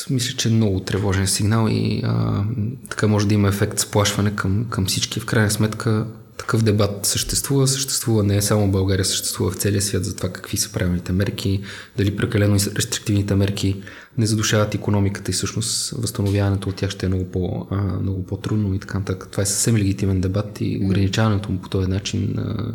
мисля, 0.10 0.38
че 0.38 0.50
е 0.50 0.51
много 0.51 0.79
тревожен 0.79 1.27
сигнал 1.27 1.67
и 1.72 2.01
а, 2.03 2.44
така 2.89 3.08
може 3.08 3.27
да 3.27 3.34
има 3.34 3.48
ефект 3.48 3.79
сплашване 3.79 4.36
към, 4.36 4.65
към 4.70 4.86
всички. 4.86 5.20
В 5.20 5.25
крайна 5.25 5.51
сметка 5.51 6.08
такъв 6.38 6.63
дебат 6.63 7.06
съществува. 7.06 7.68
Съществува 7.68 8.24
не 8.24 8.38
е 8.38 8.42
само 8.42 8.68
в 8.68 8.72
България, 8.72 9.06
съществува 9.06 9.51
в 9.51 9.56
целия 9.56 9.82
свят 9.82 10.06
за 10.06 10.15
това 10.15 10.30
какви 10.30 10.58
са 10.58 10.72
правилните 10.72 11.12
мерки, 11.13 11.63
дали 11.98 12.15
прекалено 12.15 12.56
рестриктивните 12.56 13.36
мерки 13.36 13.84
не 14.18 14.25
задушават 14.25 14.75
економиката 14.75 15.32
и 15.32 15.34
всъщност 15.34 15.89
възстановяването 15.89 16.70
от 16.70 16.75
тях 16.75 16.89
ще 16.89 17.06
е 17.06 17.10
много, 17.10 17.25
по, 17.25 17.68
а, 17.72 17.75
много 17.75 18.25
по-трудно 18.25 18.74
и 18.74 18.80
така 18.80 19.00
нататък. 19.00 19.27
Това 19.32 19.44
е 19.44 19.46
съвсем 19.46 19.77
легитимен 19.77 20.22
дебат 20.22 20.58
и 20.62 20.80
ограничаването 20.84 21.51
му 21.51 21.62
по 21.62 21.70
този 21.70 21.89
начин 21.89 22.36
а, 22.38 22.72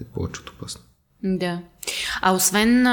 е 0.00 0.04
повече 0.04 0.40
от 0.40 0.48
опасно. 0.48 0.80
Да. 1.24 1.60
А 2.22 2.32
освен 2.32 2.86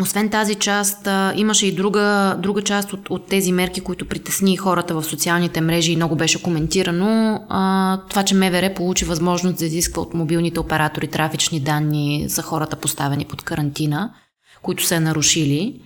освен 0.00 0.28
тази 0.30 0.54
част, 0.54 1.08
имаше 1.36 1.66
и 1.66 1.74
друга, 1.74 2.36
друга 2.42 2.62
част 2.62 2.92
от, 2.92 3.10
от 3.10 3.26
тези 3.26 3.52
мерки, 3.52 3.80
които 3.80 4.08
притесни 4.08 4.56
хората 4.56 4.94
в 4.94 5.04
социалните 5.04 5.60
мрежи 5.60 5.92
и 5.92 5.96
много 5.96 6.16
беше 6.16 6.42
коментирано. 6.42 7.44
А, 7.48 8.00
това, 8.08 8.22
че 8.22 8.34
МВР 8.34 8.74
получи 8.74 9.04
възможност 9.04 9.58
да 9.58 9.64
изисква 9.64 10.02
от 10.02 10.14
мобилните 10.14 10.60
оператори 10.60 11.08
трафични 11.08 11.60
данни 11.60 12.24
за 12.28 12.42
хората 12.42 12.76
поставени 12.76 13.24
под 13.24 13.42
карантина, 13.42 14.14
които 14.62 14.86
са 14.86 15.00
нарушили. 15.00 15.80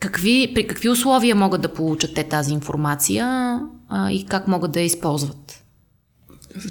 Какви, 0.00 0.52
при 0.54 0.66
какви 0.66 0.88
условия 0.88 1.36
могат 1.36 1.60
да 1.60 1.74
получат 1.74 2.14
те 2.14 2.24
тази 2.24 2.52
информация 2.52 3.58
а, 3.88 4.10
и 4.10 4.26
как 4.26 4.48
могат 4.48 4.72
да 4.72 4.80
я 4.80 4.86
използват? 4.86 5.64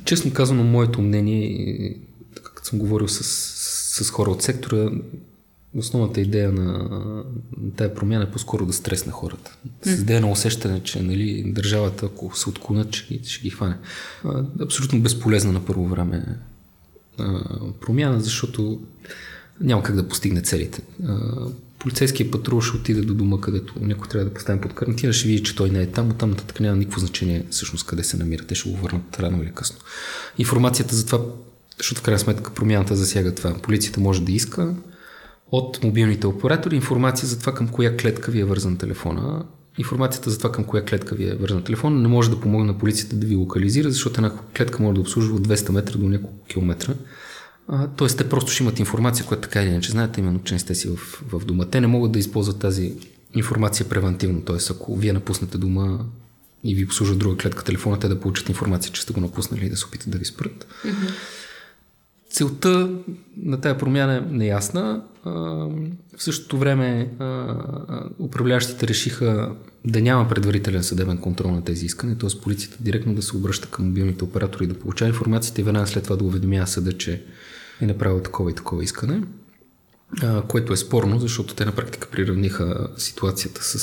Честно 0.05 0.33
казано, 0.33 0.63
моето 0.63 1.01
мнение, 1.01 1.95
като 2.43 2.67
съм 2.67 2.79
говорил 2.79 3.07
с, 3.07 3.23
с 4.03 4.09
хора 4.09 4.31
от 4.31 4.41
сектора, 4.41 4.89
основната 5.75 6.21
идея 6.21 6.51
на, 6.51 6.89
тази 7.77 7.93
промяна 7.93 8.23
е 8.23 8.31
по-скоро 8.31 8.65
да 8.65 8.73
стресне 8.73 9.11
хората. 9.11 9.57
С 9.81 9.91
идея 9.91 10.21
на 10.21 10.31
усещане, 10.31 10.83
че 10.83 11.01
нали, 11.01 11.43
държавата, 11.51 12.05
ако 12.05 12.37
се 12.37 12.49
отклонят, 12.49 12.95
ще, 12.95 13.19
ще 13.23 13.43
ги 13.43 13.49
хване. 13.49 13.77
Абсолютно 14.61 15.01
безполезна 15.01 15.51
на 15.51 15.65
първо 15.65 15.87
време 15.87 16.25
промяна, 17.81 18.19
защото 18.21 18.81
няма 19.61 19.83
как 19.83 19.95
да 19.95 20.07
постигне 20.07 20.41
целите. 20.41 20.81
А, 21.07 21.17
полицейският 21.79 22.31
патрул 22.31 22.61
ще 22.61 22.77
отиде 22.77 23.01
до 23.01 23.13
дома, 23.13 23.41
където 23.41 23.73
някой 23.81 24.07
трябва 24.07 24.25
да 24.25 24.33
поставим 24.33 24.61
под 24.61 24.73
карантина, 24.73 25.13
ще 25.13 25.27
види, 25.27 25.43
че 25.43 25.55
той 25.55 25.69
не 25.69 25.81
е 25.81 25.87
там, 25.87 26.11
там 26.17 26.29
нататък 26.29 26.59
няма 26.59 26.77
никакво 26.77 26.99
значение 26.99 27.45
всъщност 27.49 27.85
къде 27.85 28.03
се 28.03 28.17
намира. 28.17 28.45
Те 28.45 28.55
ще 28.55 28.69
го 28.69 28.77
върнат 28.77 29.19
рано 29.19 29.43
или 29.43 29.51
късно. 29.51 29.77
Информацията 30.37 30.95
за 30.95 31.05
това, 31.05 31.19
защото 31.77 32.01
в 32.01 32.03
крайна 32.03 32.19
сметка 32.19 32.53
промяната 32.53 32.95
засяга 32.95 33.35
това. 33.35 33.53
Полицията 33.53 33.99
може 33.99 34.21
да 34.21 34.31
иска, 34.31 34.75
от 35.51 35.83
мобилните 35.83 36.27
оператори 36.27 36.75
информация 36.75 37.27
за 37.27 37.39
това 37.39 37.53
към 37.53 37.67
коя 37.67 37.97
клетка 37.97 38.31
ви 38.31 38.39
е 38.39 38.45
вързан 38.45 38.77
телефона. 38.77 39.45
Информацията 39.77 40.29
за 40.29 40.37
това 40.37 40.51
към 40.51 40.63
коя 40.63 40.85
клетка 40.85 41.15
ви 41.15 41.29
е 41.29 41.35
вързан 41.35 41.63
телефона 41.63 41.99
не 41.99 42.07
може 42.07 42.29
да 42.29 42.39
помогне 42.39 42.67
на 42.67 42.77
полицията 42.77 43.15
да 43.15 43.27
ви 43.27 43.35
локализира, 43.35 43.89
защото 43.89 44.19
една 44.19 44.31
клетка 44.57 44.83
може 44.83 44.95
да 44.95 45.01
обслужва 45.01 45.35
от 45.35 45.47
200 45.47 45.71
метра 45.71 45.97
до 45.97 46.09
няколко 46.09 46.45
километра. 46.47 46.93
тоест, 47.95 48.17
те 48.17 48.29
просто 48.29 48.51
ще 48.51 48.63
имат 48.63 48.79
информация, 48.79 49.25
която 49.25 49.41
така 49.41 49.61
или 49.61 49.69
иначе 49.69 49.91
знаете, 49.91 50.19
именно, 50.19 50.39
че 50.43 50.53
не 50.53 50.59
сте 50.59 50.75
си 50.75 50.87
в, 50.87 51.23
в 51.31 51.45
дома. 51.45 51.65
Те 51.65 51.81
не 51.81 51.87
могат 51.87 52.11
да 52.11 52.19
използват 52.19 52.59
тази 52.59 52.93
информация 53.35 53.89
превентивно. 53.89 54.41
Т.е. 54.41 54.57
ако 54.69 54.95
вие 54.95 55.13
напуснете 55.13 55.57
дома 55.57 55.99
и 56.63 56.75
ви 56.75 56.85
обслужва 56.85 57.15
друга 57.15 57.37
клетка 57.37 57.63
телефона, 57.63 57.99
те 57.99 58.07
да 58.07 58.19
получат 58.19 58.49
информация, 58.49 58.91
че 58.91 59.01
сте 59.01 59.13
го 59.13 59.21
напуснали 59.21 59.65
и 59.65 59.69
да 59.69 59.77
се 59.77 59.85
опитат 59.85 60.09
да 60.09 60.17
ви 60.17 60.25
спрат. 60.25 60.67
Mm-hmm. 60.85 61.11
Целта 62.31 62.89
на 63.37 63.61
тази 63.61 63.79
промяна 63.79 64.15
е 64.15 64.21
неясна. 64.21 65.03
В 66.17 66.23
същото 66.23 66.57
време 66.57 67.11
управляващите 68.19 68.87
решиха 68.87 69.55
да 69.85 70.01
няма 70.01 70.29
предварителен 70.29 70.83
съдебен 70.83 71.17
контрол 71.17 71.51
на 71.51 71.63
тези 71.63 71.85
искания, 71.85 72.17
т.е. 72.17 72.41
полицията 72.41 72.77
директно 72.79 73.15
да 73.15 73.21
се 73.21 73.37
обръща 73.37 73.67
към 73.67 73.85
мобилните 73.85 74.23
оператори 74.23 74.67
да 74.67 74.79
получава 74.79 75.09
информацията 75.09 75.61
и 75.61 75.63
веднага 75.63 75.87
след 75.87 76.03
това 76.03 76.15
да 76.15 76.23
уведомява 76.23 76.67
съда, 76.67 76.97
че 76.97 77.23
е 77.81 77.85
направил 77.85 78.19
такова 78.19 78.51
и 78.51 78.55
такова 78.55 78.83
искане, 78.83 79.21
което 80.47 80.73
е 80.73 80.77
спорно, 80.77 81.19
защото 81.19 81.55
те 81.55 81.65
на 81.65 81.71
практика 81.71 82.09
приравниха 82.11 82.87
ситуацията 82.97 83.63
с, 83.63 83.77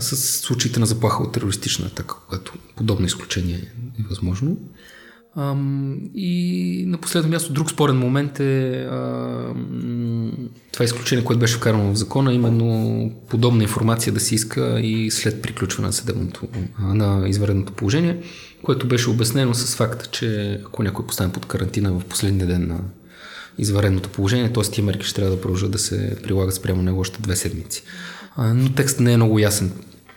с 0.00 0.16
случаите 0.16 0.80
на 0.80 0.86
заплаха 0.86 1.22
от 1.22 1.32
терористична 1.32 1.86
атака, 1.86 2.14
когато 2.26 2.52
подобно 2.76 3.06
изключение 3.06 3.72
е 4.00 4.02
възможно. 4.08 4.56
Ам, 5.36 5.98
и 6.14 6.84
на 6.86 6.98
последно 6.98 7.30
място, 7.30 7.52
друг 7.52 7.70
спорен 7.70 7.96
момент 7.96 8.40
е 8.40 8.86
а, 8.90 9.54
това 10.72 10.84
изключение, 10.84 11.24
което 11.24 11.40
беше 11.40 11.56
вкарано 11.56 11.92
в 11.92 11.96
закона, 11.96 12.34
именно 12.34 13.10
подобна 13.28 13.62
информация 13.62 14.12
да 14.12 14.20
се 14.20 14.34
иска 14.34 14.80
и 14.80 15.10
след 15.10 15.42
приключване 15.42 15.86
на 15.86 15.92
съдебното, 15.92 16.48
на 16.80 17.28
извънредното 17.28 17.72
положение, 17.72 18.22
което 18.62 18.88
беше 18.88 19.10
обяснено 19.10 19.54
с 19.54 19.76
факта, 19.76 20.06
че 20.06 20.60
ако 20.66 20.82
някой 20.82 21.06
поставен 21.06 21.32
под 21.32 21.46
карантина 21.46 21.92
в 21.92 22.04
последния 22.04 22.46
ден 22.46 22.68
на 22.68 22.80
извънредното 23.58 24.08
положение, 24.08 24.52
т.е. 24.52 24.62
тия 24.62 24.84
мерки 24.84 25.06
ще 25.06 25.14
трябва 25.14 25.36
да 25.36 25.40
продължат 25.40 25.70
да 25.70 25.78
се 25.78 26.16
прилагат 26.22 26.54
спрямо 26.54 26.82
него 26.82 27.00
още 27.00 27.22
две 27.22 27.36
седмици. 27.36 27.82
А, 28.36 28.54
но 28.54 28.72
текстът 28.72 29.00
не 29.00 29.12
е 29.12 29.16
много 29.16 29.38
ясен 29.38 29.72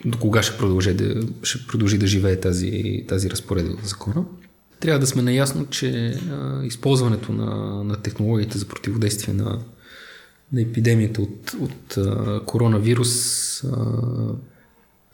до 0.06 0.18
кога 0.18 0.44
ще 0.44 0.58
продължи 0.58 0.94
да, 0.94 1.22
ще 1.44 1.68
продължи 1.68 1.98
да 1.98 2.08
живее 2.08 2.40
тази, 2.40 3.04
тази 3.08 3.30
разпоредба 3.30 3.78
в 3.84 3.88
закона. 3.88 4.26
Трябва 4.86 5.00
да 5.00 5.08
сме 5.08 5.22
наясно, 5.22 5.66
че 5.66 6.20
а, 6.32 6.66
използването 6.66 7.32
на, 7.32 7.84
на 7.84 7.96
технологиите 7.96 8.58
за 8.58 8.68
противодействие 8.68 9.34
на, 9.34 9.60
на 10.54 10.62
епидемията 10.62 11.22
от, 11.22 11.56
от 11.60 11.98
а, 11.98 12.42
коронавирус 12.46 13.64
а, 13.64 13.70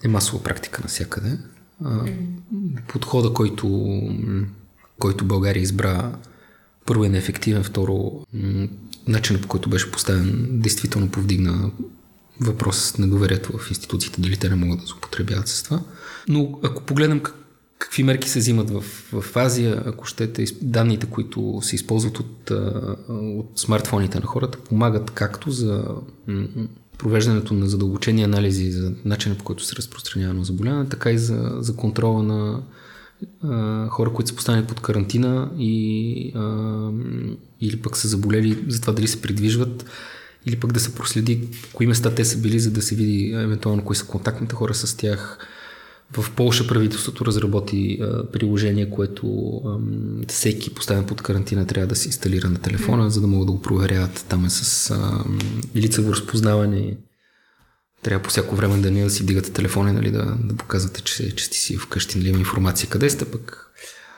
е 0.03 0.07
масова 0.07 0.43
практика 0.43 0.81
навсякъде. 0.81 1.37
Подхода, 2.87 3.33
който, 3.33 3.99
който 4.99 5.25
България 5.25 5.61
избра, 5.61 6.11
първо 6.85 7.05
е 7.05 7.09
неефективен, 7.09 7.63
второ 7.63 8.25
начинът 9.07 9.41
по 9.41 9.47
който 9.47 9.69
беше 9.69 9.91
поставен, 9.91 10.47
действително 10.51 11.11
повдигна 11.11 11.71
въпрос 12.39 12.77
с 12.77 12.97
недоверието 12.97 13.57
в 13.57 13.69
институциите, 13.69 14.21
дали 14.21 14.37
те 14.37 14.49
не 14.49 14.55
могат 14.55 14.79
да 14.79 14.87
се 14.87 14.93
употребяват 14.93 15.47
с 15.47 15.63
това. 15.63 15.81
Но 16.27 16.59
ако 16.63 16.83
погледнем 16.83 17.19
как 17.19 17.40
какви 17.81 18.03
мерки 18.03 18.29
се 18.29 18.39
взимат 18.39 18.69
в, 18.69 18.81
в 19.11 19.37
Азия, 19.37 19.83
ако 19.85 20.05
щете, 20.05 20.45
данните, 20.61 21.05
които 21.05 21.59
се 21.61 21.75
използват 21.75 22.19
от, 22.19 22.51
от 23.09 23.59
смартфоните 23.59 24.19
на 24.19 24.25
хората, 24.25 24.57
помагат 24.57 25.11
както 25.11 25.51
за 25.51 25.85
провеждането 26.97 27.53
на 27.53 27.67
задълбочени 27.67 28.23
анализи 28.23 28.71
за 28.71 28.93
начина 29.05 29.35
по 29.35 29.43
който 29.43 29.63
се 29.63 29.75
разпространява 29.75 30.33
на 30.33 30.43
заболяване, 30.43 30.89
така 30.89 31.11
и 31.11 31.17
за, 31.17 31.51
за 31.59 31.75
контрола 31.75 32.23
на 32.23 32.61
а, 33.43 33.87
хора, 33.87 34.13
които 34.13 34.29
са 34.29 34.35
поставени 34.35 34.67
под 34.67 34.79
карантина 34.79 35.51
и, 35.57 36.31
а, 36.35 36.89
или 37.61 37.81
пък 37.81 37.97
са 37.97 38.07
заболели 38.07 38.65
за 38.67 38.81
това 38.81 38.93
дали 38.93 39.07
се 39.07 39.21
придвижват 39.21 39.85
или 40.45 40.59
пък 40.59 40.71
да 40.71 40.79
се 40.79 40.95
проследи 40.95 41.47
кои 41.73 41.87
места 41.87 42.15
те 42.15 42.25
са 42.25 42.37
били, 42.37 42.59
за 42.59 42.71
да 42.71 42.81
се 42.81 42.95
види 42.95 43.31
евентуално 43.33 43.83
кои 43.83 43.95
са 43.95 44.05
контактните 44.05 44.55
хора 44.55 44.73
с 44.73 44.97
тях, 44.97 45.47
в 46.13 46.31
Полша 46.35 46.67
правителството 46.67 47.25
разработи 47.25 47.99
а, 48.01 48.31
приложение, 48.31 48.89
което 48.89 49.55
а, 49.65 49.77
всеки 50.27 50.73
поставен 50.73 51.05
под 51.05 51.21
карантина 51.21 51.67
трябва 51.67 51.87
да 51.87 51.95
се 51.95 52.07
инсталира 52.07 52.49
на 52.49 52.57
телефона, 52.57 53.09
за 53.09 53.21
да 53.21 53.27
могат 53.27 53.47
да 53.47 53.51
го 53.51 53.61
проверяват. 53.61 54.25
Там 54.29 54.45
е 54.45 54.49
с 54.49 54.91
а, 54.91 55.23
лицево 55.75 56.11
разпознаване. 56.11 56.97
Трябва 58.03 58.23
по 58.23 58.29
всяко 58.29 58.55
време 58.55 58.77
да 58.77 58.91
не 58.91 59.03
да 59.03 59.09
си 59.09 59.23
вдигате 59.23 59.51
телефона, 59.51 59.93
нали, 59.93 60.11
да, 60.11 60.37
да 60.43 60.55
показвате, 60.55 61.01
че, 61.01 61.35
че 61.35 61.45
сте 61.45 61.57
си 61.57 61.77
вкъщи, 61.77 62.17
нали, 62.17 62.29
има 62.29 62.39
информация 62.39 62.89
къде 62.89 63.09
сте 63.09 63.25
пък. 63.25 63.67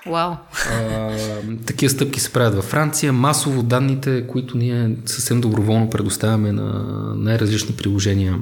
Вау. 0.06 0.34
Wow. 0.34 1.66
такива 1.66 1.90
стъпки 1.90 2.20
се 2.20 2.34
правят 2.34 2.56
във 2.56 2.66
Франция. 2.66 3.14
Масово 3.14 3.64
данните, 3.64 4.28
които 4.28 4.58
ние 4.58 4.96
съвсем 5.06 5.42
доброволно 5.42 5.90
предоставяме 5.90 6.52
на 6.52 6.74
най-различни 7.16 7.76
приложения, 7.76 8.40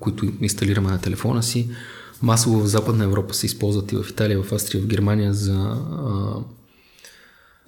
които 0.00 0.32
инсталираме 0.40 0.90
на 0.90 1.00
телефона 1.00 1.42
си, 1.42 1.68
масово 2.22 2.60
в 2.60 2.66
Западна 2.66 3.04
Европа 3.04 3.34
се 3.34 3.46
използват 3.46 3.92
и 3.92 3.96
в 3.96 4.10
Италия, 4.10 4.42
в 4.42 4.52
Австрия, 4.52 4.82
в 4.82 4.86
Германия 4.86 5.34
за, 5.34 5.76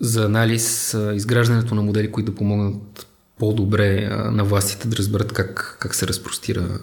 за 0.01 0.25
анализ, 0.25 0.97
изграждането 1.15 1.75
на 1.75 1.83
модели, 1.83 2.13
които 2.13 2.33
да 2.33 2.39
помогнат 2.39 3.07
по-добре 3.39 4.09
на 4.33 4.45
властите 4.45 4.89
да 4.89 4.97
разберат 4.97 5.33
как, 5.33 5.77
как 5.81 5.95
се 5.95 6.07
разпростира 6.07 6.79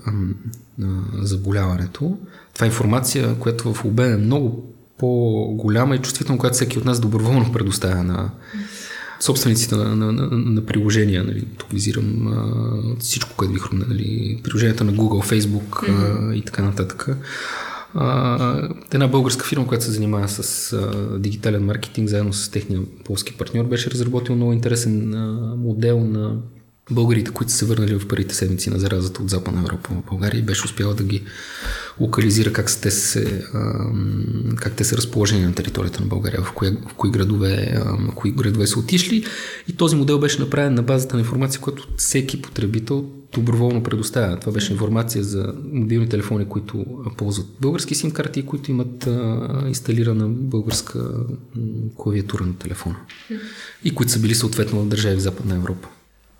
заболяването. 1.22 2.18
Това 2.54 2.66
е 2.66 2.70
информация, 2.70 3.40
която 3.40 3.74
в 3.74 3.86
обем 3.86 4.14
е 4.14 4.18
много 4.18 4.74
по-голяма 4.98 5.96
и 5.96 6.02
чувствителна, 6.02 6.40
която 6.40 6.56
всеки 6.56 6.80
от 6.80 6.86
нас 6.86 7.00
доброволно 7.00 7.52
предоставя 7.52 8.04
на 8.04 8.32
собствениците 9.20 9.76
на, 9.76 9.96
на, 9.96 10.12
на, 10.12 10.28
на 10.32 10.66
приложения. 10.66 11.24
Нали. 11.24 11.46
Тук 11.58 11.72
визирам 11.72 12.28
а, 12.28 13.00
всичко, 13.00 13.32
което 13.38 13.54
ви 13.54 13.60
хрумне. 13.60 13.86
Нали. 13.90 14.40
Приложенията 14.44 14.84
на 14.84 14.94
Google, 14.94 15.34
Facebook 15.34 15.70
mm-hmm. 15.70 16.32
а, 16.32 16.36
и 16.36 16.42
така 16.42 16.64
нататък. 16.64 17.08
А, 17.94 18.70
една 18.94 19.08
българска 19.08 19.46
фирма, 19.46 19.68
която 19.68 19.86
се 19.86 19.92
занимава 19.92 20.28
с 20.28 20.74
а, 20.74 21.20
дигитален 21.20 21.66
маркетинг, 21.66 22.10
заедно 22.10 22.34
с 22.34 22.50
техния 22.50 22.82
полски 23.06 23.34
партньор, 23.34 23.66
беше 23.66 23.92
разработил 23.92 24.36
много 24.36 24.54
интересен 24.54 25.14
а, 25.14 25.56
модел 25.56 26.00
на 26.00 26.36
българите, 26.92 27.32
които 27.32 27.52
са 27.52 27.58
се 27.58 27.66
върнали 27.66 28.00
в 28.00 28.08
първите 28.08 28.36
седмици 28.36 28.70
на 28.70 28.80
заразата 28.80 29.22
от 29.22 29.30
Западна 29.30 29.62
Европа 29.62 29.90
в 29.90 30.10
България 30.10 30.40
и 30.40 30.46
беше 30.46 30.66
успяла 30.66 30.94
да 30.94 31.04
ги 31.04 31.24
локализира 32.00 32.54
как, 32.54 32.82
те 32.82 32.92
се, 32.92 33.46
как 34.56 34.74
те 34.74 34.84
са 34.84 34.98
разположени 34.98 35.46
на 35.46 35.54
територията 35.54 36.02
на 36.02 36.08
България, 36.08 36.42
в 36.42 36.52
кои, 36.52 36.70
в 36.70 36.94
кои, 36.94 37.12
градове, 37.12 37.82
в 37.86 38.16
кои 38.16 38.32
градове 38.32 38.68
са 38.68 38.80
отишли. 38.80 39.26
И 39.68 39.74
този 39.74 39.96
модел 39.96 40.20
беше 40.20 40.42
направен 40.42 40.74
на 40.74 40.84
базата 40.84 41.16
на 41.16 41.22
информация, 41.22 41.62
която 41.62 41.88
всеки 41.98 42.42
потребител 42.42 43.06
доброволно 43.34 43.84
предоставя. 43.84 44.40
Това 44.40 44.52
беше 44.52 44.74
информация 44.74 45.24
за 45.24 45.54
мобилни 45.72 46.10
телефони, 46.10 46.46
които 46.46 46.86
ползват 47.18 47.48
български 47.62 47.96
сим 47.96 48.12
карти 48.12 48.40
и 48.40 48.46
които 48.46 48.72
имат 48.72 49.08
а, 49.08 49.64
инсталирана 49.68 50.28
българска 50.28 51.00
клавиатура 51.98 52.46
на 52.46 52.58
телефона. 52.58 52.96
И 53.84 53.96
които 53.96 54.12
са 54.12 54.20
били 54.20 54.36
съответно 54.36 54.82
в 54.82 54.88
държави 54.88 55.16
в 55.16 55.22
Западна 55.22 55.56
Европа. 55.56 55.88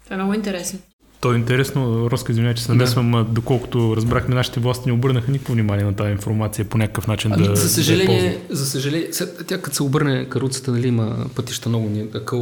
Това 0.04 0.16
е 0.16 0.18
много 0.20 0.34
интересно. 0.34 0.80
То 1.20 1.34
е 1.34 1.36
интересно, 1.36 2.12
Роско, 2.12 2.32
извиня, 2.32 2.54
че 2.54 2.64
се 2.64 2.72
намесвам, 2.72 3.12
да. 3.12 3.24
доколкото 3.24 3.96
разбрахме, 3.96 4.36
нашите 4.36 4.60
власти 4.60 4.90
не 4.90 4.94
обърнаха 4.94 5.32
никакво 5.32 5.54
внимание 5.54 5.86
на 5.86 5.96
тази 5.96 6.12
информация 6.12 6.66
по 6.66 6.78
някакъв 6.78 7.08
начин 7.08 7.34
ами, 7.34 7.48
да 7.48 7.56
За 7.56 7.70
съжаление, 7.70 8.42
да 8.50 8.56
за 8.56 8.66
съжаление 8.66 9.10
тя 9.48 9.62
като 9.62 9.76
се 9.76 9.84
обърне 9.84 10.30
каруцата, 10.30 10.72
нали, 10.72 10.88
има 10.88 11.26
пътища 11.36 11.70
много, 11.70 11.90
ни, 11.90 12.12
такъв, 12.12 12.40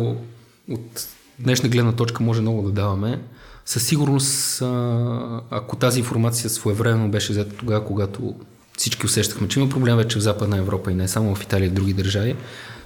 от 0.70 1.08
днешна 1.40 1.70
гледна 1.70 1.92
точка 1.92 2.24
може 2.24 2.42
много 2.42 2.62
да 2.62 2.72
даваме. 2.72 3.22
Със 3.66 3.84
сигурност, 3.84 4.62
ако 5.50 5.76
тази 5.76 6.00
информация 6.00 6.50
своевременно 6.50 7.12
беше 7.12 7.34
взета 7.34 7.56
тогава, 7.56 7.86
когато 7.86 8.36
всички 8.78 9.06
усещахме, 9.06 9.48
че 9.48 9.60
има 9.60 9.70
проблем 9.70 9.98
вече 9.98 10.20
в 10.20 10.22
Западна 10.22 10.58
Европа 10.58 10.92
и 10.92 10.96
не 10.96 11.08
само 11.08 11.36
в 11.36 11.44
Италия 11.44 11.66
и 11.66 11.70
в 11.70 11.74
други 11.74 11.94
държави, 11.94 12.36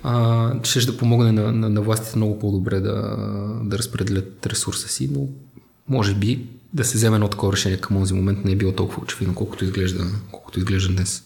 а, 0.04 0.54
ще 0.64 0.86
да 0.86 0.98
помогне 0.98 1.32
на, 1.32 1.52
на, 1.52 1.70
на 1.70 1.82
властите 1.82 2.18
много 2.18 2.40
по-добре 2.40 2.80
да, 2.80 3.18
да 3.64 3.78
разпределят 3.78 4.48
ресурса 4.48 4.88
си, 4.88 5.10
но 5.14 5.28
може 5.90 6.14
би 6.14 6.40
да 6.74 6.84
се 6.84 6.98
вземе 6.98 7.16
едно 7.16 7.28
такова 7.28 7.54
решение 7.54 7.78
към 7.78 8.00
този 8.00 8.14
момент 8.14 8.46
не 8.46 8.52
е 8.52 8.56
било 8.56 8.72
толкова 8.72 9.02
очевидно, 9.04 9.36
колкото 9.36 9.66
изглежда, 9.66 10.06
колкото 10.32 10.60
изглежда 10.60 10.94
днес. 10.94 11.24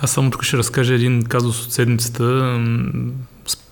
Аз 0.00 0.10
само 0.10 0.30
тук 0.30 0.42
ще 0.42 0.56
разкажа 0.56 0.94
един 0.94 1.24
казус 1.24 1.66
от 1.66 1.72
седмицата. 1.72 2.58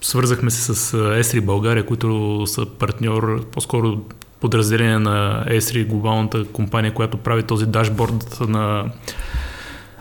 Свързахме 0.00 0.50
се 0.50 0.74
с 0.74 0.98
Есри 1.18 1.40
България, 1.40 1.86
които 1.86 2.42
са 2.46 2.66
партньор, 2.66 3.46
по-скоро 3.50 4.00
подразделение 4.40 4.98
на 4.98 5.44
Есри, 5.48 5.84
глобалната 5.84 6.44
компания, 6.44 6.94
която 6.94 7.16
прави 7.16 7.42
този 7.42 7.66
дашборд 7.66 8.40
на 8.40 8.84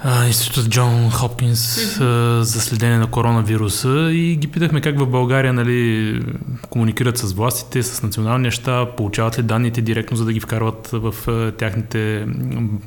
Институт 0.05 0.70
Джон 0.70 1.12
Хопкинс 1.12 1.98
за 2.41 2.62
следение 2.62 2.98
на 2.98 3.08
коронавируса 3.08 4.10
и 4.12 4.36
ги 4.36 4.48
питахме 4.48 4.81
как 4.81 5.00
в 5.00 5.08
България 5.08 5.53
нали, 5.53 6.22
комуникират 6.70 7.17
с 7.17 7.34
властите, 7.34 7.84
с 7.84 8.03
националния 8.03 8.51
щаб, 8.51 8.98
получават 8.98 9.39
ли 9.39 9.43
данните 9.43 9.81
директно, 9.81 10.17
за 10.17 10.25
да 10.25 10.34
ги 10.34 10.39
вкарват 10.39 10.89
в 10.93 11.13
тяхните 11.58 12.25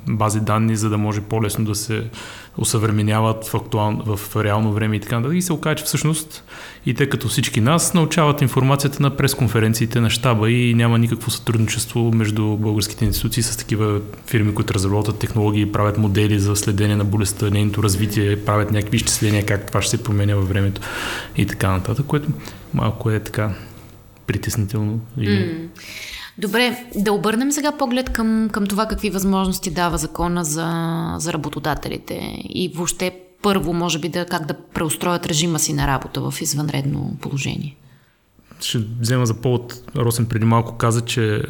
бази 0.08 0.40
данни, 0.40 0.76
за 0.76 0.90
да 0.90 0.98
може 0.98 1.20
по-лесно 1.20 1.64
да 1.64 1.74
се 1.74 2.04
усъвременяват 2.58 3.48
в, 3.48 3.54
актуал, 3.54 4.02
в 4.06 4.44
реално 4.44 4.72
време 4.72 4.96
и 4.96 5.00
така 5.00 5.16
нататък. 5.16 5.36
И 5.36 5.42
се 5.42 5.52
оказа, 5.52 5.74
че 5.74 5.84
всъщност 5.84 6.44
и 6.86 6.94
те 6.94 7.08
като 7.08 7.28
всички 7.28 7.60
нас 7.60 7.94
научават 7.94 8.42
информацията 8.42 9.02
на 9.02 9.16
пресконференциите 9.16 10.00
на 10.00 10.10
щаба 10.10 10.50
и 10.50 10.74
няма 10.74 10.98
никакво 10.98 11.30
сътрудничество 11.30 12.12
между 12.14 12.56
българските 12.56 13.04
институции 13.04 13.42
с 13.42 13.56
такива 13.56 14.00
фирми, 14.26 14.54
които 14.54 14.74
разработват 14.74 15.18
технологии, 15.18 15.72
правят 15.72 15.98
модели 15.98 16.38
за 16.38 16.56
следение 16.56 16.96
на 16.96 17.03
болестта, 17.04 17.50
нейното 17.50 17.82
развитие, 17.82 18.44
правят 18.44 18.70
някакви 18.70 18.96
изчисления 18.96 19.46
как 19.46 19.66
това 19.66 19.82
ще 19.82 19.96
се 19.96 20.02
променя 20.02 20.34
във 20.34 20.48
времето 20.48 20.80
и 21.36 21.46
така 21.46 21.70
нататък, 21.70 22.06
което 22.06 22.28
малко 22.74 23.10
е 23.10 23.20
така 23.20 23.54
притеснително. 24.26 25.00
Mm. 25.18 25.68
Добре, 26.38 26.84
да 26.94 27.12
обърнем 27.12 27.52
сега 27.52 27.72
поглед 27.72 28.10
към, 28.10 28.48
към 28.52 28.66
това 28.66 28.86
какви 28.86 29.10
възможности 29.10 29.70
дава 29.70 29.98
закона 29.98 30.44
за, 30.44 30.68
за 31.18 31.32
работодателите 31.32 32.42
и 32.48 32.72
въобще 32.74 33.20
първо, 33.42 33.72
може 33.72 33.98
би, 33.98 34.08
да, 34.08 34.26
как 34.26 34.46
да 34.46 34.54
преустроят 34.74 35.26
режима 35.26 35.58
си 35.58 35.72
на 35.72 35.86
работа 35.86 36.30
в 36.30 36.40
извънредно 36.40 37.16
положение. 37.20 37.76
Ще 38.60 38.78
взема 39.00 39.26
за 39.26 39.34
повод. 39.34 39.74
Росен 39.96 40.26
преди 40.26 40.44
малко 40.44 40.76
каза, 40.76 41.00
че 41.00 41.42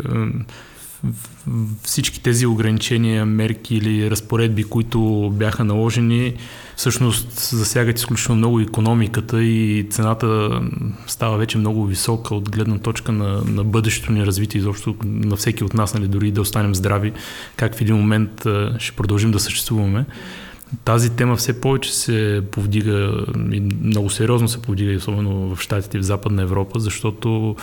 всички 1.83 2.23
тези 2.23 2.47
ограничения, 2.47 3.27
мерки 3.27 3.77
или 3.77 4.11
разпоредби, 4.11 4.65
които 4.65 5.31
бяха 5.35 5.65
наложени, 5.65 6.35
всъщност 6.77 7.33
засягат 7.33 7.99
изключително 7.99 8.39
много 8.39 8.61
економиката 8.61 9.43
и 9.43 9.87
цената 9.91 10.61
става 11.07 11.37
вече 11.37 11.59
много 11.59 11.87
висока 11.87 12.35
от 12.35 12.51
гледна 12.51 12.79
точка 12.79 13.13
на, 13.13 13.43
на 13.45 13.65
бъдещето 13.65 14.13
ни 14.13 14.27
развитие, 14.27 14.59
изобщо 14.59 14.95
на 15.05 15.37
всеки 15.37 15.65
от 15.65 15.75
нас, 15.75 15.95
нали, 15.95 16.09
дори 16.09 16.31
да 16.31 16.41
останем 16.41 16.75
здрави, 16.75 17.13
как 17.57 17.75
в 17.75 17.81
един 17.81 17.97
момент 17.97 18.47
ще 18.79 18.97
продължим 18.97 19.31
да 19.31 19.41
съществуваме. 19.41 20.05
Тази 20.85 21.11
тема 21.11 21.37
все 21.37 21.61
повече 21.61 21.95
се 21.95 22.43
повдига 22.51 23.25
и 23.53 23.61
много 23.61 24.11
сериозно 24.11 24.49
се 24.49 24.63
повдига, 24.63 24.97
особено 24.97 25.55
в 25.55 25.61
Штатите 25.61 25.97
и 25.97 26.01
в 26.01 26.05
Западна 26.05 26.43
Европа, 26.43 26.81
защото 26.81 27.57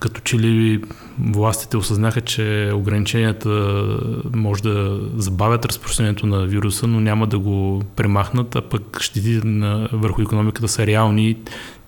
като 0.00 0.20
че 0.20 0.38
ли 0.38 0.82
властите 1.20 1.76
осъзнаха, 1.76 2.20
че 2.20 2.70
ограниченията 2.74 3.48
може 4.34 4.62
да 4.62 5.00
забавят 5.16 5.66
разпространението 5.66 6.26
на 6.26 6.46
вируса, 6.46 6.86
но 6.86 7.00
няма 7.00 7.26
да 7.26 7.38
го 7.38 7.82
премахнат, 7.96 8.56
а 8.56 8.62
пък 8.62 8.98
щетите 9.00 9.46
на, 9.46 9.88
върху 9.92 10.22
економиката 10.22 10.68
са 10.68 10.86
реални, 10.86 11.36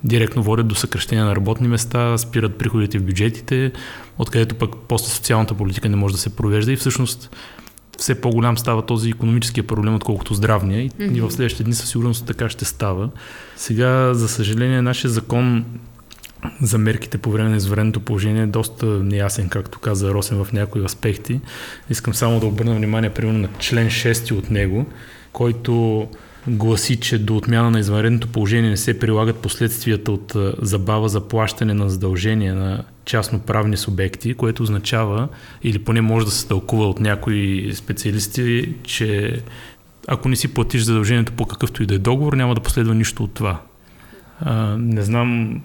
директно 0.04 0.42
водят 0.42 0.68
до 0.68 0.74
съкрещение 0.74 1.24
на 1.24 1.36
работни 1.36 1.68
места, 1.68 2.18
спират 2.18 2.58
приходите 2.58 2.98
в 2.98 3.04
бюджетите, 3.04 3.72
откъдето 4.18 4.54
пък 4.54 4.70
после 4.88 5.10
социалната 5.10 5.54
политика 5.54 5.88
не 5.88 5.96
може 5.96 6.14
да 6.14 6.20
се 6.20 6.36
провежда. 6.36 6.72
И 6.72 6.76
всъщност 6.76 7.36
все 7.98 8.20
по-голям 8.20 8.58
става 8.58 8.86
този 8.86 9.10
економическия 9.10 9.66
проблем, 9.66 9.94
отколкото 9.94 10.34
здравния. 10.34 10.82
И, 10.82 10.90
mm-hmm. 10.90 11.16
и 11.16 11.20
в 11.20 11.30
следващите 11.30 11.64
дни 11.64 11.74
със 11.74 11.88
сигурност 11.88 12.26
така 12.26 12.48
ще 12.48 12.64
става. 12.64 13.10
Сега, 13.56 14.14
за 14.14 14.28
съжаление, 14.28 14.82
нашия 14.82 15.10
закон 15.10 15.64
за 16.62 16.78
мерките 16.78 17.18
по 17.18 17.30
време 17.30 17.48
на 17.48 17.56
извънредното 17.56 18.00
положение 18.00 18.42
е 18.42 18.46
доста 18.46 18.86
неясен, 18.86 19.48
както 19.48 19.78
каза 19.78 20.14
Росен 20.14 20.44
в 20.44 20.52
някои 20.52 20.84
аспекти. 20.84 21.40
Искам 21.90 22.14
само 22.14 22.40
да 22.40 22.46
обърна 22.46 22.74
внимание, 22.74 23.10
примерно, 23.10 23.38
на 23.38 23.48
член 23.58 23.88
6 23.88 24.32
от 24.32 24.50
него, 24.50 24.86
който 25.32 26.06
гласи, 26.46 26.96
че 26.96 27.18
до 27.18 27.36
отмяна 27.36 27.70
на 27.70 27.80
извънредното 27.80 28.28
положение 28.28 28.70
не 28.70 28.76
се 28.76 28.98
прилагат 28.98 29.36
последствията 29.36 30.12
от 30.12 30.36
забава 30.62 31.08
за 31.08 31.20
плащане 31.20 31.74
на 31.74 31.90
задължения 31.90 32.54
на 32.54 32.84
частноправни 33.04 33.76
субекти, 33.76 34.34
което 34.34 34.62
означава, 34.62 35.28
или 35.62 35.78
поне 35.78 36.00
може 36.00 36.26
да 36.26 36.32
се 36.32 36.48
тълкува 36.48 36.88
от 36.88 37.00
някои 37.00 37.72
специалисти, 37.74 38.74
че 38.82 39.40
ако 40.08 40.28
не 40.28 40.36
си 40.36 40.54
платиш 40.54 40.82
задължението 40.82 41.32
по 41.32 41.46
какъвто 41.46 41.82
и 41.82 41.86
да 41.86 41.94
е 41.94 41.98
договор, 41.98 42.32
няма 42.32 42.54
да 42.54 42.60
последва 42.60 42.94
нищо 42.94 43.24
от 43.24 43.34
това. 43.34 43.60
А, 44.40 44.76
не 44.78 45.02
знам 45.02 45.60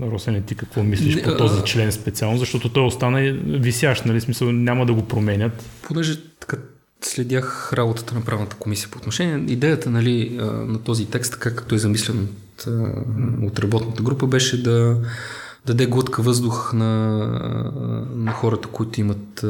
Росене, 0.00 0.40
ти 0.40 0.54
какво 0.54 0.82
мислиш 0.82 1.22
по 1.22 1.36
този 1.36 1.62
член 1.62 1.92
специално, 1.92 2.38
защото 2.38 2.68
той 2.68 2.84
остана 2.84 3.32
висящ, 3.46 4.06
нали, 4.06 4.20
смисъл 4.20 4.52
няма 4.52 4.86
да 4.86 4.94
го 4.94 5.08
променят. 5.08 5.70
Понеже 5.82 6.20
така 6.40 6.56
следях 7.00 7.72
работата 7.72 8.14
на 8.14 8.20
правната 8.20 8.56
комисия 8.56 8.88
по 8.90 8.98
отношение. 8.98 9.44
Идеята 9.52 9.90
нали, 9.90 10.38
на 10.42 10.82
този 10.82 11.06
текст, 11.06 11.32
така 11.32 11.54
както 11.54 11.74
е 11.74 11.78
замислен 11.78 12.18
от, 12.18 12.66
от 13.42 13.58
работната 13.58 14.02
група, 14.02 14.26
беше 14.26 14.62
да 14.62 14.96
даде 15.66 15.86
глътка 15.86 16.22
въздух 16.22 16.72
на, 16.72 16.88
на 18.14 18.32
хората, 18.32 18.68
които 18.68 19.00
имат 19.00 19.44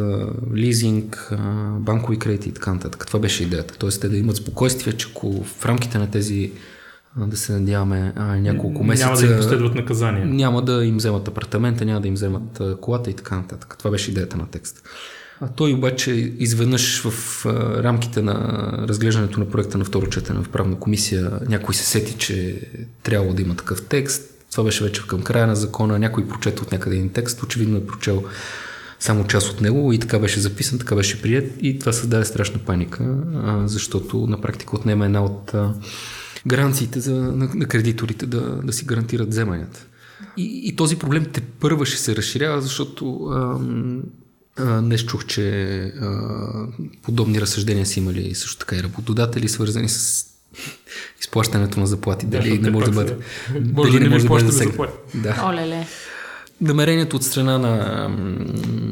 лизинг, 0.55 1.33
банкови 1.79 2.19
кредити 2.19 2.49
и 2.49 2.53
така 2.53 2.75
нататък. 2.75 3.07
Това 3.07 3.21
беше 3.21 3.43
идеята. 3.43 3.75
Тоест 3.79 4.01
те 4.01 4.09
да 4.09 4.17
имат 4.17 4.37
спокойствие, 4.37 4.93
че 4.93 5.09
ако 5.11 5.45
в 5.45 5.67
рамките 5.67 5.99
на 5.99 6.11
тези 6.11 6.53
да 7.17 7.37
се 7.37 7.53
надяваме 7.53 8.13
няколко 8.41 8.85
месеца. 8.85 9.07
Няма 9.07 9.21
да 9.21 9.27
им 9.27 9.37
последват 9.37 9.75
наказания. 9.75 10.27
Няма 10.27 10.63
да 10.63 10.85
им 10.85 10.97
вземат 10.97 11.29
апартамента, 11.29 11.85
няма 11.85 12.01
да 12.01 12.09
им 12.09 12.15
вземат 12.15 12.61
колата 12.81 13.11
и 13.11 13.15
така 13.15 13.37
нататък. 13.37 13.75
Това 13.79 13.91
беше 13.91 14.11
идеята 14.11 14.37
на 14.37 14.47
текста. 14.47 14.83
А 15.41 15.49
той 15.49 15.73
обаче 15.73 16.11
изведнъж 16.39 17.03
в 17.03 17.47
рамките 17.83 18.23
на 18.23 18.69
разглеждането 18.89 19.41
на 19.41 19.49
проекта 19.49 19.79
на 19.79 19.85
второ 19.85 20.07
четене 20.07 20.43
в 20.43 20.49
правна 20.49 20.79
комисия 20.79 21.31
някой 21.49 21.75
се 21.75 21.85
сети, 21.85 22.15
че 22.19 22.61
трябва 23.03 23.35
да 23.35 23.43
има 23.43 23.57
такъв 23.57 23.83
текст. 23.89 24.34
Това 24.55 24.65
беше 24.65 24.85
вече 24.85 25.07
към 25.07 25.23
края 25.23 25.47
на 25.47 25.57
закона. 25.57 25.99
Някой 25.99 26.29
прочета 26.29 26.63
от 26.63 26.73
някъде 26.73 26.97
един 26.97 27.09
текст, 27.09 27.43
очевидно 27.43 27.77
е 27.77 27.87
прочел 27.87 28.25
само 29.01 29.27
част 29.27 29.51
от 29.51 29.61
него 29.61 29.93
и 29.93 29.99
така 29.99 30.19
беше 30.19 30.41
записан, 30.41 30.79
така 30.79 30.95
беше 30.95 31.23
прият 31.23 31.53
и 31.61 31.79
това 31.79 31.93
създаде 31.93 32.25
страшна 32.25 32.59
паника, 32.59 33.17
защото 33.65 34.27
на 34.27 34.41
практика 34.41 34.77
отнема 34.77 35.05
една 35.05 35.25
от 35.25 35.53
гаранциите 36.47 37.01
за, 37.01 37.15
на, 37.15 37.51
на 37.55 37.67
кредиторите 37.67 38.27
да, 38.27 38.41
да 38.41 38.73
си 38.73 38.85
гарантират 38.85 39.29
вземанията. 39.29 39.87
И, 40.37 40.61
и 40.65 40.77
този 40.77 40.99
проблем 40.99 41.27
те 41.33 41.41
първа 41.41 41.87
ще 41.87 41.99
се 41.99 42.17
разширява, 42.17 42.61
защото 42.61 43.31
не 44.83 44.99
чух, 44.99 45.27
че 45.27 45.77
а, 45.81 46.21
подобни 47.03 47.41
разсъждения 47.41 47.87
си 47.87 47.99
имали 47.99 48.35
също 48.35 48.59
така 48.59 48.77
и 48.77 48.83
работодатели, 48.83 49.49
свързани 49.49 49.89
с 49.89 50.27
изплащането 51.21 51.81
на 51.81 51.87
заплати. 51.87 52.27
Дали 52.27 52.59
не 52.59 52.71
може 52.71 52.87
да 52.87 52.93
бъде. 52.93 53.17
Може 53.73 53.93
дали 53.93 54.05
да 54.05 54.11
не 54.11 54.29
може 54.29 54.45
да 54.45 54.53
бъде 54.53 54.93
Да. 55.15 55.43
Олеле. 55.49 55.87
намерението 56.61 57.17
от 57.17 57.25
страна 57.25 57.59
на, 57.59 58.09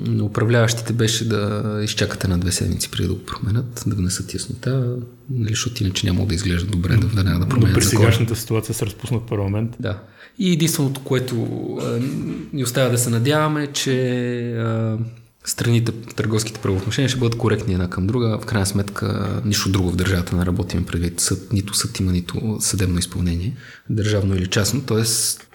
на 0.06 0.24
управляващите 0.24 0.92
беше 0.92 1.28
да 1.28 1.80
изчакате 1.84 2.28
на 2.28 2.38
две 2.38 2.52
седмици 2.52 2.90
преди 2.90 3.08
да 3.08 3.14
го 3.14 3.24
променят, 3.24 3.84
да 3.86 3.96
внесат 3.96 4.34
яснота, 4.34 4.96
нали, 5.30 5.48
защото 5.48 5.82
иначе 5.82 6.06
няма 6.06 6.26
да 6.26 6.34
изглежда 6.34 6.70
добре 6.70 6.96
да 6.96 7.06
веднага 7.06 7.38
да 7.38 7.48
променят 7.48 7.74
Но 7.74 7.80
при 7.80 7.84
сегашната 7.84 8.36
ситуация 8.36 8.74
се 8.74 8.86
разпуснат 8.86 9.22
парламент. 9.22 9.76
Да. 9.80 9.98
И 10.38 10.52
единственото, 10.52 11.00
което 11.00 11.34
а, 11.82 12.00
ни 12.52 12.64
остава 12.64 12.88
да 12.88 12.98
се 12.98 13.10
надяваме, 13.10 13.66
че 13.66 14.54
а, 14.54 14.98
страните, 15.44 15.92
търговските 15.92 16.60
правоотношения 16.60 17.08
ще 17.08 17.18
бъдат 17.18 17.38
коректни 17.38 17.74
една 17.74 17.90
към 17.90 18.06
друга. 18.06 18.38
В 18.42 18.46
крайна 18.46 18.66
сметка, 18.66 19.40
нищо 19.44 19.68
друго 19.68 19.90
в 19.90 19.96
държавата 19.96 20.36
не 20.36 20.46
работим 20.46 20.86
предвид 20.86 21.20
съд, 21.20 21.52
нито 21.52 21.74
съд 21.74 22.00
има, 22.00 22.12
нито 22.12 22.56
съдебно 22.60 22.98
изпълнение, 22.98 23.56
държавно 23.90 24.36
или 24.36 24.46
частно. 24.46 24.82
Тоест, 24.86 25.48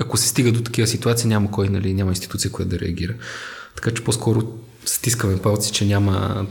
ако 0.00 0.16
се 0.16 0.28
стига 0.28 0.52
до 0.52 0.62
такива 0.62 0.86
ситуации, 0.86 1.28
няма 1.28 1.50
кой, 1.50 1.68
нали, 1.68 1.94
няма 1.94 2.10
институция, 2.10 2.52
която 2.52 2.70
да 2.70 2.80
реагира. 2.80 3.14
Така 3.76 3.90
че 3.90 4.04
по-скоро 4.04 4.42
стискаме 4.84 5.42
палци, 5.42 5.72
че 5.72 5.86
няма 5.86 6.46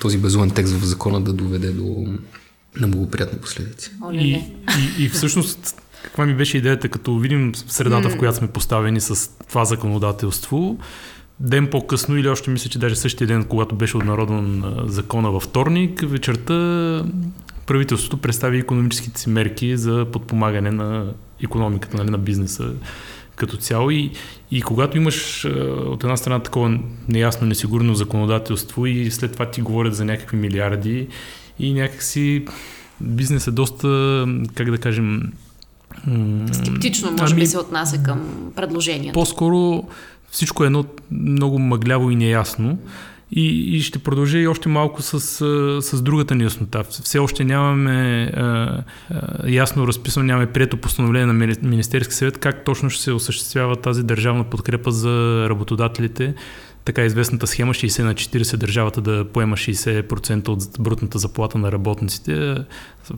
този 0.00 0.18
безумен 0.18 0.50
текст 0.50 0.74
в 0.74 0.84
закона 0.84 1.20
да 1.20 1.32
доведе 1.32 1.70
до 1.70 2.06
на 2.80 2.88
благоприятни 2.88 3.38
последици. 3.38 3.90
И, 4.12 4.18
и, 4.98 5.04
и 5.04 5.08
всъщност, 5.08 5.82
каква 6.02 6.26
ми 6.26 6.34
беше 6.34 6.58
идеята, 6.58 6.88
като 6.88 7.18
видим 7.18 7.52
средата, 7.54 8.10
в 8.10 8.18
която 8.18 8.38
сме 8.38 8.48
поставени 8.48 9.00
с 9.00 9.30
това 9.48 9.64
законодателство, 9.64 10.78
ден 11.40 11.66
по-късно 11.70 12.16
или 12.16 12.28
още 12.28 12.50
мисля, 12.50 12.70
че 12.70 12.78
даже 12.78 12.96
същия 12.96 13.26
ден, 13.26 13.44
когато 13.44 13.74
беше 13.74 13.96
обнародван 13.96 14.74
закона 14.86 15.30
във 15.30 15.42
вторник, 15.42 16.04
вечерта 16.06 16.54
правителството 17.66 18.16
представи 18.16 18.58
економическите 18.58 19.20
си 19.20 19.28
мерки 19.28 19.76
за 19.76 20.06
подпомагане 20.12 20.70
на 20.70 21.12
економиката, 21.44 21.96
нали, 21.96 22.10
на 22.10 22.18
бизнеса 22.18 22.72
като 23.36 23.56
цяло. 23.56 23.90
И, 23.90 24.10
и 24.50 24.62
когато 24.62 24.96
имаш 24.96 25.44
от 25.86 26.04
една 26.04 26.16
страна 26.16 26.38
такова 26.38 26.78
неясно, 27.08 27.46
несигурно 27.46 27.94
законодателство 27.94 28.86
и 28.86 29.10
след 29.10 29.32
това 29.32 29.50
ти 29.50 29.60
говорят 29.60 29.94
за 29.94 30.04
някакви 30.04 30.36
милиарди 30.36 31.08
и 31.58 31.72
някакси 31.72 32.44
бизнес 33.00 33.46
е 33.46 33.50
доста, 33.50 34.26
как 34.54 34.70
да 34.70 34.78
кажем... 34.78 35.32
Скептично, 36.52 37.10
може 37.10 37.32
ами, 37.32 37.40
би, 37.40 37.46
се 37.46 37.58
отнася 37.58 38.02
към 38.02 38.50
предложението. 38.56 39.12
По-скоро 39.12 39.84
всичко 40.36 40.64
е 40.64 40.66
едно 40.66 40.84
много 41.10 41.58
мъгляво 41.58 42.10
и 42.10 42.16
неясно. 42.16 42.78
И, 43.30 43.76
и 43.76 43.80
ще 43.80 43.98
продължа 43.98 44.38
и 44.38 44.46
още 44.46 44.68
малко 44.68 45.02
с, 45.02 45.20
с 45.82 46.02
другата 46.02 46.34
неяснота. 46.34 46.84
Все 46.84 47.18
още 47.18 47.44
нямаме 47.44 48.24
а, 48.36 48.42
а, 48.42 48.82
ясно 49.48 49.86
разписано, 49.86 50.26
нямаме 50.26 50.52
прието 50.52 50.76
постановление 50.76 51.26
на 51.26 51.56
Министерски 51.62 52.14
съвет 52.14 52.38
как 52.38 52.64
точно 52.64 52.90
ще 52.90 53.02
се 53.02 53.12
осъществява 53.12 53.76
тази 53.76 54.02
държавна 54.02 54.44
подкрепа 54.44 54.90
за 54.90 55.46
работодателите 55.48 56.34
така 56.86 57.04
известната 57.04 57.46
схема 57.46 57.74
60 57.74 58.02
на 58.02 58.14
40 58.14 58.56
държавата 58.56 59.00
да 59.00 59.24
поема 59.32 59.56
60% 59.56 60.48
от 60.48 60.62
брутната 60.80 61.18
заплата 61.18 61.58
на 61.58 61.72
работниците 61.72 62.56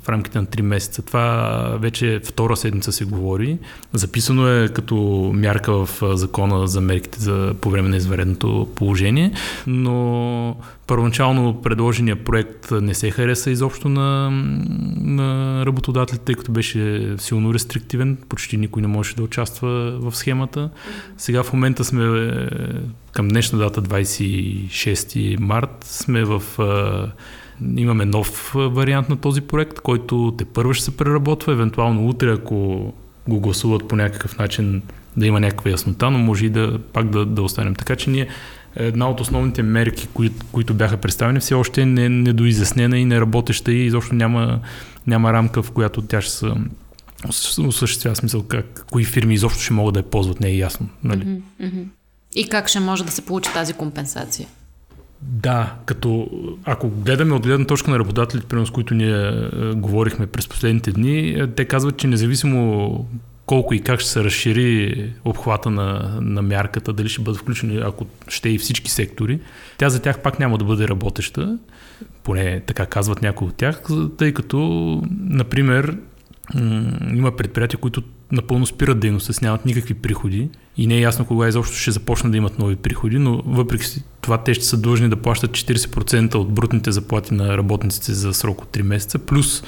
в 0.02 0.08
рамките 0.08 0.38
на 0.38 0.46
3 0.46 0.62
месеца. 0.62 1.02
Това 1.02 1.76
вече 1.80 2.20
втора 2.24 2.56
седмица 2.56 2.92
се 2.92 3.04
говори. 3.04 3.58
Записано 3.92 4.48
е 4.48 4.68
като 4.68 4.96
мярка 5.34 5.72
в 5.72 6.02
закона 6.16 6.68
за 6.68 6.80
мерките 6.80 7.20
за 7.20 7.54
по 7.60 7.70
време 7.70 7.88
на 7.88 7.96
изваредното 7.96 8.68
положение, 8.74 9.32
но 9.66 10.56
първоначално 10.86 11.62
предложения 11.62 12.24
проект 12.24 12.70
не 12.70 12.94
се 12.94 13.10
хареса 13.10 13.50
изобщо 13.50 13.88
на, 13.88 14.30
на 15.00 15.62
работодателите, 15.66 16.24
тъй 16.24 16.34
като 16.34 16.52
беше 16.52 17.14
силно 17.18 17.54
рестриктивен. 17.54 18.18
Почти 18.28 18.56
никой 18.56 18.82
не 18.82 18.88
можеше 18.88 19.16
да 19.16 19.22
участва 19.22 19.68
в 20.00 20.16
схемата. 20.16 20.70
Сега 21.16 21.42
в 21.42 21.52
момента 21.52 21.84
сме 21.84 22.30
към 23.12 23.28
днешна 23.28 23.58
дата 23.58 23.82
26 23.82 25.40
март 25.40 25.84
сме 25.84 26.24
в 26.24 26.42
Имаме 27.76 28.04
нов 28.04 28.52
вариант 28.54 29.08
на 29.08 29.16
този 29.16 29.40
проект, 29.40 29.80
който 29.80 30.34
те 30.38 30.44
първо 30.44 30.74
ще 30.74 30.84
се 30.84 30.96
преработва, 30.96 31.52
евентуално 31.52 32.08
утре, 32.08 32.32
ако 32.32 32.54
го 33.28 33.40
гласуват 33.40 33.88
по 33.88 33.96
някакъв 33.96 34.38
начин, 34.38 34.82
да 35.16 35.26
има 35.26 35.40
някаква 35.40 35.70
яснота, 35.70 36.10
но 36.10 36.18
може 36.18 36.46
и 36.46 36.50
да 36.50 36.78
пак 36.78 37.10
да, 37.10 37.26
да 37.26 37.42
останем. 37.42 37.74
Така 37.74 37.96
че 37.96 38.10
ние 38.10 38.28
една 38.76 39.10
от 39.10 39.20
основните 39.20 39.62
мерки, 39.62 40.08
кои, 40.14 40.30
които 40.52 40.74
бяха 40.74 40.96
представени, 40.96 41.40
все 41.40 41.54
още 41.54 41.82
е 41.82 41.86
не, 41.86 42.08
недоизяснена 42.08 42.98
и 42.98 43.04
неработеща 43.04 43.72
и 43.72 43.86
изобщо 43.86 44.14
няма, 44.14 44.60
няма 45.06 45.32
рамка, 45.32 45.62
в 45.62 45.70
която 45.70 46.02
тя 46.02 46.20
ще 46.20 46.32
се 46.32 46.46
осъществява 47.60 48.16
смисъл 48.16 48.42
как, 48.42 48.86
кои 48.90 49.04
фирми 49.04 49.34
изобщо 49.34 49.62
ще 49.62 49.72
могат 49.72 49.94
да 49.94 50.00
я 50.00 50.10
ползват, 50.10 50.40
не 50.40 50.48
е 50.48 50.56
ясно. 50.56 50.88
Нали? 51.04 51.26
Mm-hmm. 51.60 51.84
И 52.34 52.48
как 52.48 52.68
ще 52.68 52.80
може 52.80 53.04
да 53.04 53.10
се 53.10 53.22
получи 53.22 53.52
тази 53.52 53.72
компенсация? 53.72 54.48
Да, 55.22 55.74
като 55.86 56.30
ако 56.64 56.88
гледаме 56.88 57.34
от 57.34 57.42
гледна 57.42 57.66
точка 57.66 57.90
на 57.90 57.98
работодателите, 57.98 58.48
примерно 58.48 58.66
с 58.66 58.70
които 58.70 58.94
ние 58.94 59.28
е, 59.28 59.72
говорихме 59.74 60.26
през 60.26 60.48
последните 60.48 60.92
дни, 60.92 61.28
е, 61.28 61.46
те 61.46 61.64
казват, 61.64 61.96
че 61.96 62.06
независимо 62.06 63.06
колко 63.46 63.74
и 63.74 63.80
как 63.80 64.00
ще 64.00 64.10
се 64.10 64.24
разшири 64.24 65.12
обхвата 65.24 65.70
на, 65.70 66.18
на 66.20 66.42
мярката, 66.42 66.92
дали 66.92 67.08
ще 67.08 67.22
бъдат 67.22 67.40
включени, 67.40 67.76
ако 67.84 68.06
ще 68.28 68.48
и 68.48 68.58
всички 68.58 68.90
сектори, 68.90 69.40
тя 69.78 69.88
за 69.88 70.02
тях 70.02 70.22
пак 70.22 70.38
няма 70.38 70.58
да 70.58 70.64
бъде 70.64 70.88
работеща, 70.88 71.58
поне 72.24 72.60
така 72.66 72.86
казват 72.86 73.22
някои 73.22 73.48
от 73.48 73.54
тях, 73.54 73.82
тъй 74.18 74.34
като, 74.34 74.58
например, 75.20 75.96
има 77.14 77.36
предприятия, 77.36 77.80
които 77.80 78.02
напълно 78.32 78.66
спират 78.66 79.00
дейността, 79.00 79.32
с 79.32 79.40
нямат 79.40 79.64
никакви 79.64 79.94
приходи 79.94 80.48
и 80.76 80.86
не 80.86 80.94
е 80.94 81.00
ясно 81.00 81.24
кога 81.24 81.48
изобщо 81.48 81.76
ще 81.76 81.90
започнат 81.90 82.32
да 82.32 82.38
имат 82.38 82.58
нови 82.58 82.76
приходи, 82.76 83.18
но 83.18 83.42
въпреки 83.46 83.86
това 84.20 84.38
те 84.38 84.54
ще 84.54 84.64
са 84.64 84.80
длъжни 84.80 85.08
да 85.08 85.16
плащат 85.16 85.50
40% 85.50 86.34
от 86.34 86.52
брутните 86.52 86.92
заплати 86.92 87.34
на 87.34 87.58
работниците 87.58 88.12
за 88.12 88.34
срок 88.34 88.62
от 88.62 88.68
3 88.76 88.82
месеца, 88.82 89.18
плюс 89.18 89.62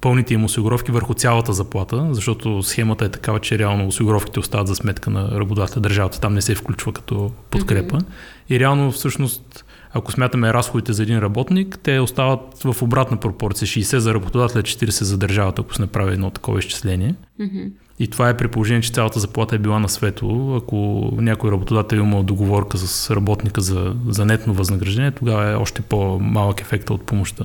пълните 0.00 0.34
им 0.34 0.44
осигуровки 0.44 0.92
върху 0.92 1.14
цялата 1.14 1.52
заплата, 1.52 2.08
защото 2.10 2.62
схемата 2.62 3.04
е 3.04 3.08
такава, 3.08 3.40
че 3.40 3.58
реално 3.58 3.86
осигуровките 3.86 4.40
остават 4.40 4.66
за 4.66 4.74
сметка 4.74 5.10
на 5.10 5.30
работодателя, 5.30 5.80
държавата 5.80 6.20
там 6.20 6.34
не 6.34 6.42
се 6.42 6.54
включва 6.54 6.92
като 6.92 7.32
подкрепа. 7.50 7.96
Mm-hmm. 7.96 8.04
И 8.50 8.60
реално 8.60 8.92
всъщност 8.92 9.64
ако 9.92 10.12
смятаме 10.12 10.52
разходите 10.52 10.92
за 10.92 11.02
един 11.02 11.18
работник, 11.18 11.78
те 11.82 11.98
остават 11.98 12.40
в 12.64 12.82
обратна 12.82 13.16
пропорция. 13.16 13.68
60 13.68 13.96
за 13.96 14.14
работодателя, 14.14 14.62
40 14.62 14.90
за 14.90 15.18
държавата, 15.18 15.62
ако 15.62 15.74
се 15.74 15.82
направи 15.82 16.12
едно 16.12 16.30
такова 16.30 16.58
изчисление. 16.58 17.14
Mm-hmm. 17.40 17.70
И 18.00 18.08
това 18.08 18.28
е 18.28 18.36
при 18.36 18.48
положение, 18.48 18.82
че 18.82 18.92
цялата 18.92 19.20
заплата 19.20 19.54
е 19.54 19.58
била 19.58 19.78
на 19.78 19.88
светло. 19.88 20.56
Ако 20.56 21.08
някой 21.16 21.50
работодател 21.50 21.96
има 21.96 22.22
договорка 22.22 22.78
с 22.78 23.10
работника 23.10 23.60
за, 23.60 23.94
за 24.08 24.24
нетно 24.24 24.54
възнаграждение, 24.54 25.10
тогава 25.10 25.50
е 25.50 25.54
още 25.54 25.82
по-малък 25.82 26.60
ефект 26.60 26.90
от 26.90 27.02
помощта. 27.02 27.44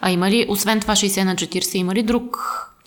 А 0.00 0.10
има 0.10 0.30
ли, 0.30 0.46
освен 0.48 0.80
това 0.80 0.94
60 0.94 1.24
на 1.24 1.34
40, 1.34 1.76
има 1.76 1.94
ли 1.94 2.02
друг 2.02 2.38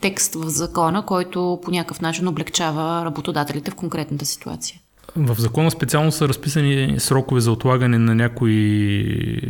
текст 0.02 0.36
в 0.36 0.50
закона, 0.50 1.06
който 1.06 1.60
по 1.64 1.72
някакъв 1.72 2.02
начин 2.02 2.28
облегчава 2.28 3.06
работодателите 3.06 3.72
в 3.72 3.76
конкретната 3.76 4.26
ситуация? 4.26 4.80
В 5.16 5.36
закона 5.40 5.72
специално 5.72 6.12
са 6.12 6.30
разписани 6.30 6.96
срокове 7.00 7.42
за 7.42 7.52
отлагане 7.52 7.98
на 7.98 8.16
някои 8.16 9.42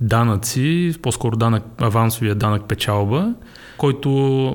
данъци, 0.00 0.94
по-скоро 1.02 1.36
данък, 1.36 1.62
авансовия 1.78 2.34
данък 2.34 2.64
печалба, 2.68 3.34
който 3.78 4.54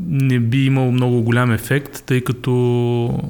не 0.00 0.40
би 0.40 0.64
имал 0.64 0.92
много 0.92 1.22
голям 1.22 1.52
ефект, 1.52 2.02
тъй 2.06 2.20
като 2.20 3.20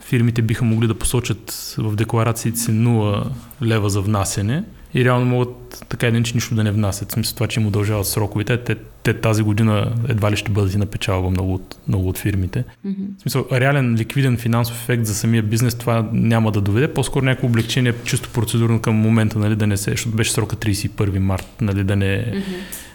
фирмите 0.00 0.42
биха 0.42 0.64
могли 0.64 0.86
да 0.86 0.94
посочат 0.94 1.74
в 1.78 1.96
декларациите 1.96 2.58
си 2.58 2.70
0 2.70 3.26
лева 3.62 3.90
за 3.90 4.00
внасене 4.00 4.64
и 4.94 5.04
реално 5.04 5.26
могат 5.26 5.84
така 5.88 6.06
един, 6.06 6.22
че 6.22 6.34
нищо 6.34 6.54
да 6.54 6.64
не 6.64 6.70
внасят. 6.70 7.10
В 7.10 7.12
смисъл 7.12 7.34
това, 7.34 7.46
че 7.46 7.60
им 7.60 7.66
удължават 7.66 8.06
сроковете, 8.06 8.56
те, 8.56 8.76
те 9.02 9.14
тази 9.14 9.42
година 9.42 9.92
едва 10.08 10.30
ли 10.30 10.36
ще 10.36 10.50
бъдат 10.50 10.74
и 10.74 10.78
на 10.78 10.86
печалба 10.86 11.30
много 11.30 11.54
от, 11.54 11.76
много 11.88 12.08
от 12.08 12.18
фирмите. 12.18 12.64
Mm-hmm. 12.86 13.18
В 13.18 13.22
смисъл, 13.22 13.46
реален 13.52 13.94
ликвиден 13.94 14.36
финансов 14.36 14.82
ефект 14.82 15.06
за 15.06 15.14
самия 15.14 15.42
бизнес 15.42 15.74
това 15.74 16.08
няма 16.12 16.52
да 16.52 16.60
доведе. 16.60 16.94
По-скоро 16.94 17.24
някакво 17.24 17.46
облегчение 17.46 17.94
чисто 18.04 18.28
процедурно 18.28 18.80
към 18.80 18.94
момента, 18.94 19.38
нали, 19.38 19.56
да 19.56 19.66
не 19.66 19.76
се, 19.76 19.90
защото 19.90 20.16
беше 20.16 20.32
срока 20.32 20.56
31 20.56 21.18
март, 21.18 21.48
нали, 21.60 21.84
да 21.84 21.96
не, 21.96 22.06
mm-hmm. 22.06 22.42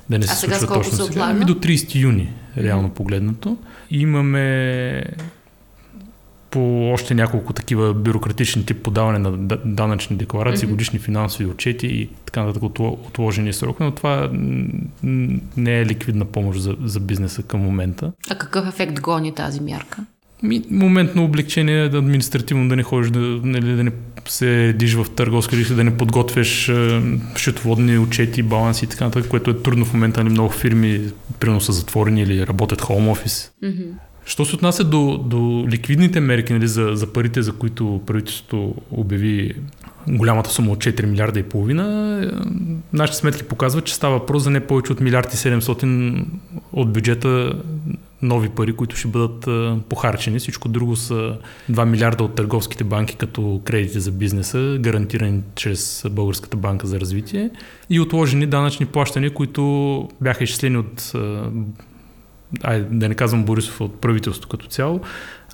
Да 0.10 0.20
не 0.20 0.28
се 0.28 0.34
а 0.34 0.36
случва 0.36 0.60
сега 0.60 0.74
точно 0.74 0.98
се 0.98 1.04
сега. 1.04 1.26
Ами 1.30 1.46
до 1.46 1.54
30 1.54 1.96
юни, 1.96 2.34
реално 2.58 2.90
mm-hmm. 2.90 2.94
погледнато. 2.94 3.58
Имаме 3.92 5.04
по 6.52 6.92
още 6.92 7.16
няколко 7.16 7.54
такива 7.54 7.94
бюрократични 7.94 8.66
тип 8.66 8.84
подаване 8.84 9.20
на 9.20 9.32
данъчни 9.66 10.18
декларации, 10.18 10.68
mm-hmm. 10.68 10.72
годишни 10.72 11.00
финансови 11.00 11.46
отчети 11.46 11.88
и 11.88 12.10
така 12.26 12.44
нататък 12.44 12.64
отложени 12.80 13.54
срок, 13.54 13.80
но 13.80 13.92
това 13.92 14.30
не 15.58 15.80
е 15.80 15.86
ликвидна 15.86 16.26
помощ 16.26 16.62
за, 16.62 16.76
за 16.84 17.00
бизнеса 17.00 17.44
към 17.44 17.62
момента. 17.62 18.12
А 18.30 18.36
какъв 18.36 18.68
ефект 18.68 19.02
гони 19.02 19.36
тази 19.36 19.62
мярка? 19.62 20.06
Моментно 20.72 21.26
облегчение 21.26 21.82
е 21.82 21.90
да 21.90 21.98
административно 21.98 22.70
да 22.70 22.76
не 22.76 22.84
ходиш, 22.84 23.12
да, 23.12 23.20
нали, 23.20 23.76
да 23.76 23.84
не 23.84 23.92
се 24.28 24.68
редиш 24.68 24.94
в 24.94 25.06
търговска 25.16 25.58
листа, 25.58 25.76
да 25.76 25.84
не 25.84 25.98
подготвяш 25.98 26.70
е, 26.70 27.02
счетоводни 27.36 27.98
отчети, 27.98 28.44
баланси 28.44 28.86
и 28.86 28.88
така 28.88 29.06
нататък, 29.06 29.30
което 29.30 29.52
е 29.52 29.62
трудно 29.62 29.86
в 29.86 29.94
момента. 29.94 30.24
Нали, 30.24 30.34
много 30.34 30.50
фирми 30.50 31.02
примерно 31.40 31.62
са 31.62 31.72
затворени 31.72 32.22
или 32.22 32.48
работят 32.48 32.82
хоум 32.82 33.08
офис. 33.08 33.52
Mm-hmm 33.64 33.92
Що 34.30 34.46
се 34.46 34.56
отнася 34.56 34.84
до, 34.84 35.18
до 35.18 35.66
ликвидните 35.68 36.20
мерки 36.20 36.54
нали, 36.54 36.68
за, 36.68 36.92
за 36.94 37.14
парите, 37.14 37.42
за 37.42 37.54
които 37.54 38.02
правителството 38.06 38.76
обяви 38.92 39.56
голямата 40.08 40.50
сума 40.50 40.72
от 40.72 40.80
4 40.80 41.06
милиарда 41.06 41.40
и 41.40 41.44
половина, 41.44 42.20
е, 42.24 42.28
нашите 42.94 43.18
сметки 43.20 43.44
показват, 43.44 43.86
че 43.86 43.96
става 43.96 44.18
въпрос 44.18 44.44
за 44.44 44.50
не 44.50 44.60
повече 44.60 44.92
от 44.92 45.00
милиард 45.00 45.34
и 45.34 45.38
700 45.38 46.26
от 46.74 46.94
бюджета 46.94 47.54
нови 48.22 48.50
пари, 48.50 48.74
които 48.74 48.96
ще 48.96 49.08
бъдат 49.08 49.48
похарчени. 49.90 50.40
Всичко 50.40 50.70
друго 50.70 50.96
са 50.96 51.38
2 51.72 51.86
милиарда 51.86 52.24
от 52.24 52.36
търговските 52.36 52.84
банки 52.84 53.16
като 53.16 53.62
кредити 53.66 54.00
за 54.00 54.12
бизнеса, 54.12 54.78
гарантирани 54.80 55.42
чрез 55.56 56.06
Българската 56.12 56.58
банка 56.58 56.88
за 56.88 57.00
развитие 57.00 57.50
и 57.90 58.00
отложени 58.00 58.46
данъчни 58.46 58.86
плащания, 58.86 59.34
които 59.34 60.10
бяха 60.22 60.44
изчислени 60.44 60.78
от 60.78 61.14
ай, 62.64 62.82
да 62.92 63.10
не 63.10 63.16
казвам 63.16 63.46
Борисов, 63.46 63.82
от 63.82 64.02
правителството 64.02 64.48
като 64.48 64.68
цяло, 64.68 65.02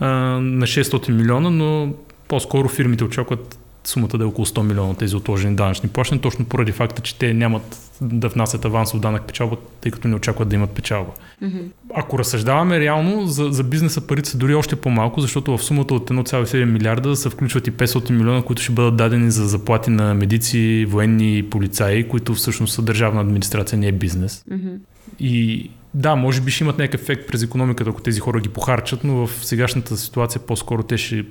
на 0.02 0.68
600 0.68 1.10
милиона, 1.10 1.50
но 1.50 1.94
по-скоро 2.28 2.70
фирмите 2.70 3.04
очакват 3.04 3.60
сумата 3.88 4.18
да 4.18 4.24
е 4.24 4.28
около 4.28 4.46
100 4.46 4.62
милиона 4.62 4.94
тези 4.94 5.16
отложени 5.16 5.56
данъчни 5.56 5.90
плащания, 5.90 6.22
точно 6.22 6.46
поради 6.46 6.72
факта, 6.72 7.02
че 7.02 7.18
те 7.18 7.34
нямат 7.34 7.82
да 8.02 8.30
внасят 8.30 8.66
авансов 8.66 9.00
данък 9.00 9.24
печалба, 9.24 9.56
тъй 9.82 9.92
като 9.92 10.08
не 10.08 10.16
очакват 10.16 10.50
да 10.50 10.56
имат 10.56 10.70
печалба. 10.70 11.12
Mm-hmm. 11.44 11.66
Ако 11.96 12.20
разсъждаваме 12.20 12.80
реално, 12.80 13.28
за, 13.28 13.52
за 13.52 13.64
бизнеса 13.64 14.08
парите 14.08 14.30
са 14.30 14.38
дори 14.38 14.56
още 14.56 14.76
по-малко, 14.76 15.22
защото 15.22 15.58
в 15.58 15.64
сумата 15.64 15.88
от 15.92 16.10
1,7 16.10 16.66
милиарда 16.66 17.16
се 17.16 17.30
включват 17.30 17.68
и 17.68 17.72
500 17.72 18.10
милиона, 18.12 18.42
които 18.42 18.62
ще 18.62 18.72
бъдат 18.72 18.96
дадени 18.96 19.32
за 19.32 19.48
заплати 19.48 19.90
на 19.90 20.14
медици, 20.14 20.86
военни 20.90 21.38
и 21.38 21.50
полицаи, 21.50 22.08
които 22.08 22.34
всъщност 22.34 22.74
са 22.74 22.82
държавна 22.82 23.22
администрация, 23.22 23.80
не 23.80 23.88
е 23.88 23.92
бизнес. 23.92 24.44
Mm-hmm. 24.52 24.78
И 25.20 25.70
да, 25.94 26.16
може 26.16 26.42
би 26.42 26.52
ще 26.52 26.64
имат 26.64 26.78
някакъв 26.78 27.02
ефект 27.02 27.28
през 27.28 27.44
економиката, 27.44 27.90
ако 27.90 28.02
тези 28.02 28.20
хора 28.20 28.40
ги 28.40 28.50
похарчат, 28.50 29.04
но 29.04 29.28
в 29.28 29.46
сегашната 29.46 29.98
ситуация 29.98 30.42
по-скоро 30.42 30.84
те 30.84 30.98
ще 30.98 31.26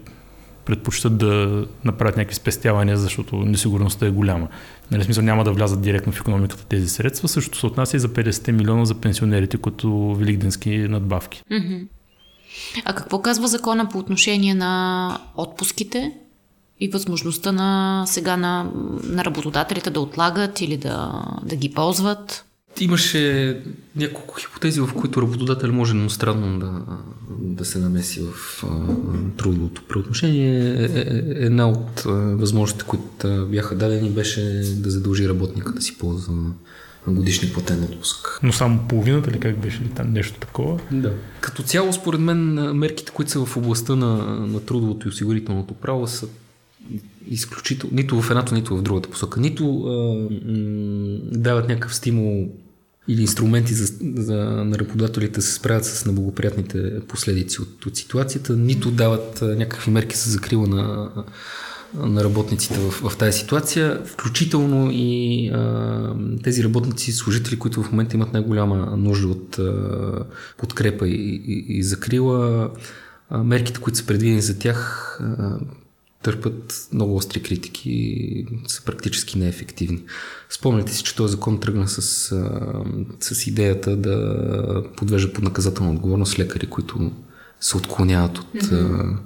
предпочитат 0.65 1.19
да 1.19 1.65
направят 1.85 2.17
някакви 2.17 2.35
спестявания, 2.35 2.97
защото 2.97 3.37
несигурността 3.37 4.07
е 4.07 4.11
голяма. 4.11 4.49
Нали, 4.91 5.05
смисъл 5.05 5.25
няма 5.25 5.45
да 5.45 5.53
влязат 5.53 5.83
директно 5.83 6.13
в 6.13 6.21
економиката 6.21 6.65
тези 6.65 6.89
средства. 6.89 7.29
Също 7.29 7.59
се 7.59 7.67
отнася 7.67 7.97
и 7.97 8.01
за 8.01 8.09
50 8.09 8.53
милиона 8.53 8.85
за 8.85 8.95
пенсионерите, 8.95 9.59
като 9.59 10.15
великденски 10.19 10.79
надбавки. 10.79 11.43
А 12.85 12.95
какво 12.95 13.23
казва 13.23 13.49
закона 13.49 13.89
по 13.89 13.99
отношение 13.99 14.55
на 14.55 15.19
отпуските 15.37 16.13
и 16.81 16.89
възможността 16.89 17.53
на 17.53 18.05
сега 18.07 18.37
на, 18.37 18.71
на 19.05 19.25
работодателите 19.25 19.91
да 19.91 20.01
отлагат 20.01 20.61
или 20.61 20.77
да, 20.77 21.25
да 21.43 21.57
ги 21.57 21.75
ползват? 21.75 22.45
Имаше 22.81 23.57
няколко 23.97 24.35
хипотези, 24.41 24.81
в 24.81 24.91
които 24.97 25.23
работодател 25.23 25.73
може 25.73 25.91
едностранно 25.91 26.59
да, 26.59 26.81
да 27.41 27.65
се 27.65 27.79
намеси 27.79 28.21
в 28.21 28.65
трудовото 29.37 29.83
правоотношение. 29.89 30.59
Е, 30.59 30.85
е, 30.85 31.01
е, 31.01 31.23
една 31.47 31.69
от 31.69 32.01
възможностите, 32.41 32.85
които 32.85 33.47
бяха 33.51 33.75
дадени, 33.75 34.11
беше 34.11 34.41
да 34.77 34.91
задължи 34.91 35.29
работника 35.29 35.73
да 35.73 35.83
си 35.83 35.99
ползва 35.99 36.35
годишни 37.07 37.53
платен 37.53 37.85
отпуск. 37.85 38.41
Но 38.43 38.53
само 38.53 38.89
половината 38.89 39.31
ли 39.31 39.41
как 39.41 39.59
беше 39.59 39.81
ли 39.81 39.89
там 39.89 40.13
нещо 40.13 40.41
такова? 40.41 40.81
Да. 40.91 41.13
Като 41.41 41.63
цяло, 41.63 41.93
според 41.93 42.21
мен, 42.21 42.55
мерките, 42.77 43.13
които 43.13 43.31
са 43.31 43.45
в 43.47 43.57
областта 43.57 43.97
на, 43.97 44.17
на 44.47 44.61
трудовото 44.61 45.09
и 45.09 45.11
осигурителното 45.11 45.75
право 45.75 46.07
са 46.07 46.27
изключително, 47.31 47.97
нито 47.97 48.23
в 48.23 48.31
едната, 48.31 48.55
нито 48.55 48.77
в 48.77 48.83
другата 48.83 49.11
посока. 49.11 49.41
Нито 49.41 49.83
а, 49.83 49.91
м- 50.53 51.19
дават 51.33 51.69
някакъв 51.69 51.95
стимул 51.95 52.49
или 53.09 53.21
инструменти 53.21 53.75
за, 53.75 53.93
за, 54.17 54.35
на 54.45 54.79
работодателите 54.79 55.35
да 55.35 55.43
се 55.43 55.53
справят 55.53 55.85
с 55.85 56.07
неблагоприятните 56.07 57.01
последици 57.09 57.63
от, 57.63 57.87
от 57.87 57.97
ситуацията, 57.97 58.57
нито 58.57 58.91
дават 58.91 59.43
някакви 59.43 59.91
мерки 59.91 60.17
за 60.17 60.31
закрила 60.31 60.67
на, 60.67 61.11
на 61.95 62.25
работниците 62.25 62.79
в, 62.79 62.91
в 62.91 63.17
тази 63.17 63.39
ситуация, 63.39 64.03
включително 64.05 64.91
и 64.93 65.49
а, 65.49 66.15
тези 66.43 66.65
работници, 66.65 67.13
служители, 67.13 67.59
които 67.59 67.83
в 67.83 67.91
момента 67.93 68.17
имат 68.17 68.33
най-голяма 68.33 68.97
нужда 68.97 69.29
от 69.29 69.59
а, 69.59 70.25
подкрепа 70.59 71.09
и, 71.09 71.43
и, 71.47 71.79
и 71.79 71.83
закрила, 71.83 72.71
а, 73.31 73.45
мерките, 73.45 73.81
които 73.81 73.99
са 73.99 74.07
предвидени 74.07 74.41
за 74.41 74.59
тях, 74.59 75.19
а, 75.21 75.59
търпят 76.25 76.89
много 76.93 77.17
остри 77.17 77.43
критики 77.43 77.91
и 77.91 78.47
са 78.67 78.85
практически 78.85 79.39
неефективни. 79.39 80.03
Спомняте 80.51 80.93
си, 80.93 81.05
че 81.05 81.15
този 81.15 81.33
закон 81.33 81.61
тръгна 81.61 81.89
с, 81.89 82.01
с 83.21 83.47
идеята 83.47 83.97
да 83.97 84.85
подвежда 84.97 85.33
под 85.33 85.45
наказателна 85.45 85.93
отговорност 85.93 86.39
лекари, 86.39 86.67
които 86.67 87.13
се 87.61 87.77
отклоняват 87.77 88.39
от... 88.39 88.55
Mm-hmm. 88.55 89.17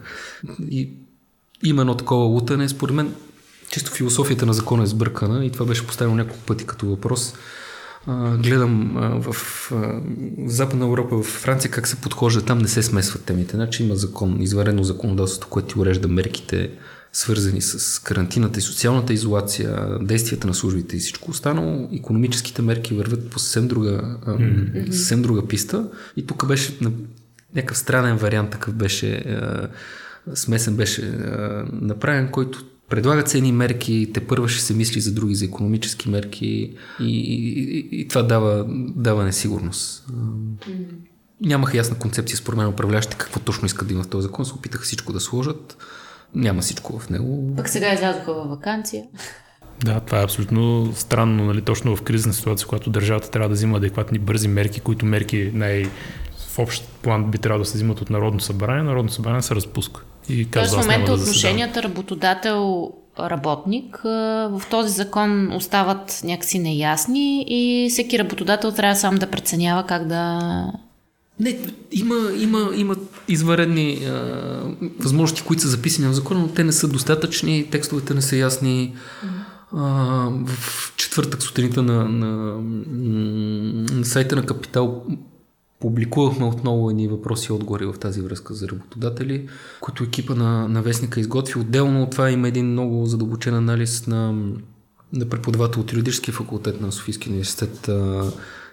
И 0.70 0.90
има 1.64 1.82
едно 1.82 1.96
такова 1.96 2.24
лутане. 2.24 2.68
Според 2.68 2.94
мен, 2.94 3.14
чисто 3.70 3.90
философията 3.90 4.46
на 4.46 4.52
закона 4.52 4.82
е 4.82 4.86
сбъркана 4.86 5.44
и 5.44 5.50
това 5.50 5.66
беше 5.66 5.86
поставено 5.86 6.16
няколко 6.16 6.42
пъти 6.46 6.66
като 6.66 6.86
въпрос. 6.86 7.34
Гледам 8.42 8.92
в, 9.20 9.36
Западна 10.46 10.84
Европа, 10.84 11.16
в 11.16 11.26
Франция, 11.26 11.70
как 11.70 11.86
се 11.86 11.96
подхожда, 11.96 12.42
там 12.42 12.58
не 12.58 12.68
се 12.68 12.82
смесват 12.82 13.24
темите. 13.24 13.56
Значи 13.56 13.82
има 13.82 13.96
закон, 13.96 14.42
изварено 14.42 14.82
законодателство, 14.82 15.48
което 15.48 15.68
ти 15.68 15.78
урежда 15.78 16.08
мерките 16.08 16.70
свързани 17.12 17.60
с 17.60 18.02
карантината 18.02 18.58
и 18.58 18.62
социалната 18.62 19.12
изолация, 19.12 19.98
действията 20.00 20.46
на 20.46 20.54
службите 20.54 20.96
и 20.96 21.00
всичко 21.00 21.30
останало, 21.30 21.88
економическите 21.92 22.62
мерки 22.62 22.94
вървят 22.94 23.30
по 23.30 23.38
съвсем 23.38 23.68
друга, 23.68 24.18
mm-hmm. 24.26 24.90
съвсем 24.90 25.22
друга 25.22 25.46
писта. 25.46 25.88
И 26.16 26.26
тук 26.26 26.46
беше 26.46 26.78
някакъв 27.54 27.78
странен 27.78 28.16
вариант, 28.16 28.50
такъв 28.50 28.74
беше, 28.74 29.38
смесен 30.34 30.76
беше 30.76 31.02
направен, 31.72 32.28
който 32.30 32.64
предлага 32.88 33.22
цени 33.22 33.52
мерки, 33.52 34.10
те 34.14 34.26
първа 34.26 34.48
ще 34.48 34.62
се 34.62 34.74
мисли 34.74 35.00
за 35.00 35.14
други, 35.14 35.34
за 35.34 35.44
економически 35.44 36.08
мерки 36.08 36.46
и, 36.46 36.74
и, 37.00 37.34
и, 37.80 37.88
и 38.00 38.08
това 38.08 38.22
дава, 38.22 38.64
дава 38.96 39.24
несигурност. 39.24 40.06
Mm-hmm. 40.08 40.84
Нямаха 41.40 41.76
ясна 41.76 41.98
концепция, 41.98 42.36
според 42.36 42.58
мен, 42.58 42.68
управляващите 42.68 43.16
какво 43.18 43.40
точно 43.40 43.66
искат 43.66 43.88
да 43.88 43.94
има 43.94 44.02
в 44.02 44.08
този 44.08 44.22
закон, 44.22 44.44
се 44.44 44.54
опитаха 44.54 44.84
всичко 44.84 45.12
да 45.12 45.20
сложат 45.20 45.76
няма 46.34 46.62
всичко 46.62 46.98
в 46.98 47.10
него. 47.10 47.54
Пък 47.56 47.68
сега 47.68 47.92
излязоха 47.92 48.34
във 48.34 48.48
вакансия. 48.48 49.04
Да, 49.84 50.00
това 50.00 50.20
е 50.20 50.24
абсолютно 50.24 50.92
странно, 50.94 51.44
нали, 51.44 51.62
точно 51.62 51.96
в 51.96 52.02
кризисна 52.02 52.32
ситуация, 52.32 52.66
когато 52.68 52.90
държавата 52.90 53.30
трябва 53.30 53.48
да 53.48 53.54
взима 53.54 53.76
адекватни 53.76 54.18
бързи 54.18 54.48
мерки, 54.48 54.80
които 54.80 55.06
мерки 55.06 55.50
най- 55.54 55.90
в 56.48 56.58
общ 56.58 56.88
план 57.02 57.30
би 57.30 57.38
трябвало 57.38 57.64
да 57.64 57.70
се 57.70 57.74
взимат 57.74 58.00
от 58.00 58.10
Народно 58.10 58.40
събрание, 58.40 58.82
Народно 58.82 59.10
събрание 59.10 59.42
се 59.42 59.54
разпуска. 59.54 60.04
И 60.28 60.44
Тоест 60.44 60.74
в 60.74 60.76
момента 60.76 61.16
да 61.16 61.22
отношенията 61.22 61.82
работодател 61.82 62.90
работник 63.20 64.00
в 64.02 64.62
този 64.70 64.92
закон 64.92 65.52
остават 65.52 66.20
някакси 66.24 66.58
неясни 66.58 67.44
и 67.48 67.90
всеки 67.90 68.18
работодател 68.18 68.72
трябва 68.72 68.96
сам 68.96 69.14
да 69.14 69.26
преценява 69.26 69.86
как 69.86 70.06
да 70.06 70.38
не, 71.40 71.58
има, 71.92 72.14
има, 72.38 72.70
има 72.74 72.96
изваредни 73.28 74.04
а, 74.04 74.12
възможности, 74.98 75.42
които 75.42 75.62
са 75.62 75.68
записани 75.68 76.08
в 76.08 76.12
закона, 76.12 76.40
но 76.40 76.48
те 76.48 76.64
не 76.64 76.72
са 76.72 76.88
достатъчни, 76.88 77.66
текстовете 77.70 78.14
не 78.14 78.22
са 78.22 78.36
ясни. 78.36 78.94
А, 79.76 79.84
в 80.46 80.94
четвъртък 80.96 81.42
сутринта 81.42 81.82
на, 81.82 82.08
на, 82.08 82.58
на 83.92 84.04
сайта 84.04 84.36
на 84.36 84.46
Капитал 84.46 85.04
публикувахме 85.80 86.44
отново 86.44 86.90
едни 86.90 87.08
въпроси 87.08 87.46
и 87.50 87.52
отговори 87.52 87.86
в 87.86 87.94
тази 88.00 88.20
връзка 88.20 88.54
за 88.54 88.68
работодатели, 88.68 89.48
които 89.80 90.04
екипа 90.04 90.34
на, 90.34 90.68
на 90.68 90.82
Вестника 90.82 91.20
изготви. 91.20 91.60
Отделно 91.60 92.02
от 92.02 92.10
това 92.10 92.30
има 92.30 92.48
един 92.48 92.66
много 92.66 93.06
задълбочен 93.06 93.54
анализ 93.54 94.06
на, 94.06 94.32
на 95.12 95.28
преподавател 95.28 95.80
от 95.80 95.92
юридическия 95.92 96.34
факултет 96.34 96.80
на 96.80 96.92
Софийския 96.92 97.30
университет 97.30 97.90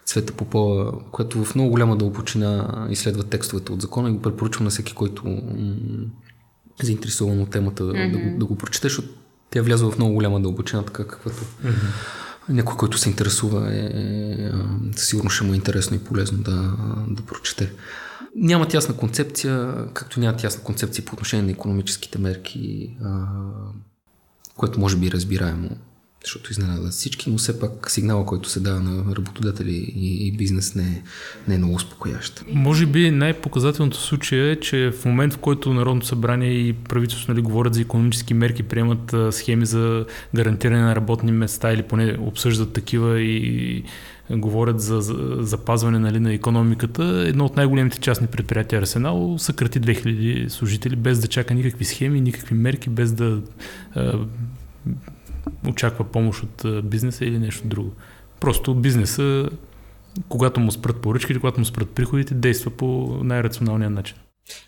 Цвета 0.05 0.33
Попова, 0.33 0.93
която 1.11 1.45
в 1.45 1.55
много 1.55 1.71
голяма 1.71 1.97
дълбочина 1.97 2.87
изследва 2.89 3.23
текстовете 3.23 3.71
от 3.71 3.81
закона 3.81 4.09
и 4.09 4.13
го 4.13 4.21
препоръчвам 4.21 4.63
на 4.63 4.69
всеки, 4.69 4.93
който 4.93 5.23
е 5.27 6.85
заинтересован 6.85 7.41
от 7.41 7.49
темата 7.49 7.83
mm-hmm. 7.83 8.11
да, 8.11 8.17
го, 8.17 8.39
да 8.39 8.45
го 8.45 8.55
прочете, 8.55 8.85
защото 8.87 9.07
тя 9.49 9.61
влязва 9.61 9.91
в 9.91 9.97
много 9.97 10.13
голяма 10.13 10.41
дълбочина, 10.41 10.83
така 10.83 11.07
каквато 11.07 11.37
mm-hmm. 11.37 12.24
Някой, 12.49 12.77
който 12.77 12.97
се 12.97 13.09
интересува, 13.09 13.73
е, 13.73 13.79
е, 13.79 14.51
сигурно 14.95 15.29
ще 15.29 15.43
му 15.43 15.53
е 15.53 15.55
интересно 15.55 15.95
и 15.95 16.03
полезно 16.03 16.37
да, 16.37 16.75
да 17.07 17.21
прочете. 17.21 17.71
Нямат 18.35 18.73
ясна 18.73 18.97
концепция, 18.97 19.73
както 19.93 20.19
нямат 20.19 20.43
ясна 20.43 20.63
концепция 20.63 21.05
по 21.05 21.13
отношение 21.13 21.45
на 21.45 21.51
економическите 21.51 22.19
мерки, 22.19 22.97
което 24.57 24.79
може 24.79 24.97
би 24.97 25.07
е 25.07 25.11
разбираемо 25.11 25.69
защото 26.25 26.51
изненадат 26.51 26.91
всички, 26.91 27.29
но 27.29 27.37
все 27.37 27.59
пак 27.59 27.91
сигнала, 27.91 28.25
който 28.25 28.49
се 28.49 28.59
дава 28.59 28.79
на 28.79 29.15
работодатели 29.15 29.93
и, 29.95 30.27
и 30.27 30.31
бизнес 30.31 30.75
не 30.75 30.83
е, 30.83 31.03
не 31.47 31.55
е 31.55 31.57
много 31.57 31.73
успокоящ. 31.73 32.43
Може 32.53 32.85
би 32.85 33.11
най-показателното 33.11 33.97
случай 33.97 34.39
е, 34.39 34.59
че 34.59 34.91
в 34.91 35.05
момент, 35.05 35.33
в 35.33 35.37
който 35.37 35.73
Народното 35.73 36.07
събрание 36.07 36.51
и 36.51 36.73
правителството 36.73 37.31
нали, 37.31 37.41
говорят 37.41 37.73
за 37.73 37.81
економически 37.81 38.33
мерки, 38.33 38.63
приемат 38.63 39.13
а, 39.13 39.31
схеми 39.31 39.65
за 39.65 40.05
гарантиране 40.35 40.81
на 40.81 40.95
работни 40.95 41.31
места 41.31 41.73
или 41.73 41.83
поне 41.83 42.17
обсъждат 42.19 42.73
такива 42.73 43.21
и 43.21 43.83
говорят 44.29 44.81
за, 44.81 45.01
за 45.01 45.37
запазване 45.39 45.99
нали, 45.99 46.19
на 46.19 46.33
економиката. 46.33 47.03
Едно 47.27 47.45
от 47.45 47.55
най-големите 47.55 47.99
частни 47.99 48.27
предприятия 48.27 48.81
Арсенал 48.81 49.35
съкрати 49.39 49.81
2000 49.81 50.47
служители 50.47 50.95
без 50.95 51.19
да 51.19 51.27
чака 51.27 51.53
никакви 51.53 51.85
схеми, 51.85 52.21
никакви 52.21 52.55
мерки, 52.55 52.89
без 52.89 53.11
да 53.11 53.41
е, 53.95 54.11
очаква 55.67 56.03
помощ 56.03 56.43
от 56.43 56.85
бизнеса 56.89 57.25
или 57.25 57.39
нещо 57.39 57.67
друго. 57.67 57.91
Просто 58.39 58.75
бизнеса, 58.75 59.49
когато 60.29 60.59
му 60.59 60.71
спрат 60.71 61.01
поръчките, 61.01 61.39
когато 61.39 61.59
му 61.59 61.65
спрат 61.65 61.89
приходите, 61.89 62.33
действа 62.33 62.71
по 62.71 63.19
най-рационалния 63.23 63.89
начин. 63.89 64.17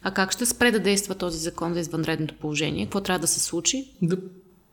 А 0.03 0.11
как 0.11 0.31
ще 0.31 0.45
спре 0.45 0.71
да 0.71 0.79
действа 0.79 1.15
този 1.15 1.37
закон 1.37 1.73
за 1.73 1.79
извънредното 1.79 2.33
положение? 2.39 2.85
Какво 2.85 3.01
трябва 3.01 3.19
да 3.19 3.27
се 3.27 3.39
случи? 3.39 3.91
Да 4.01 4.17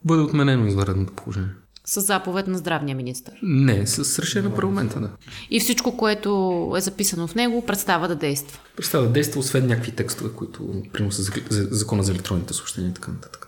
бъде 0.05 0.23
отменено 0.23 0.67
извънредното 0.67 1.13
положение. 1.13 1.51
С 1.87 2.01
заповед 2.01 2.47
на 2.47 2.59
здравния 2.59 2.97
министр? 2.97 3.33
Не, 3.43 3.87
с 3.87 4.19
решение 4.19 4.49
на 4.49 4.55
парламента, 4.55 5.01
да. 5.01 5.11
И 5.51 5.61
всичко, 5.61 5.97
което 5.97 6.73
е 6.77 6.81
записано 6.81 7.27
в 7.27 7.35
него, 7.35 7.67
представа 7.67 8.09
да 8.09 8.17
действа? 8.17 8.61
Представа 8.77 9.05
да 9.05 9.13
действа, 9.13 9.41
освен 9.41 9.67
някакви 9.67 9.93
текстове, 9.93 10.31
които 10.37 10.83
за, 11.11 11.33
за 11.51 11.69
закона 11.71 12.03
за 12.03 12.13
електронните 12.13 12.55
съобщения 12.55 12.91
и 12.91 12.95
така 12.95 13.13
нататък. 13.13 13.44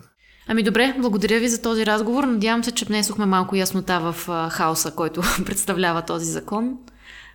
Ами 0.48 0.62
добре, 0.62 0.94
благодаря 0.98 1.40
ви 1.40 1.48
за 1.48 1.62
този 1.62 1.86
разговор. 1.86 2.24
Надявам 2.24 2.64
се, 2.64 2.72
че 2.72 2.84
внесохме 2.84 3.26
малко 3.26 3.56
яснота 3.56 4.00
в 4.00 4.28
хаоса, 4.50 4.90
който 4.90 5.22
представлява 5.46 6.02
този 6.02 6.26
закон. 6.26 6.78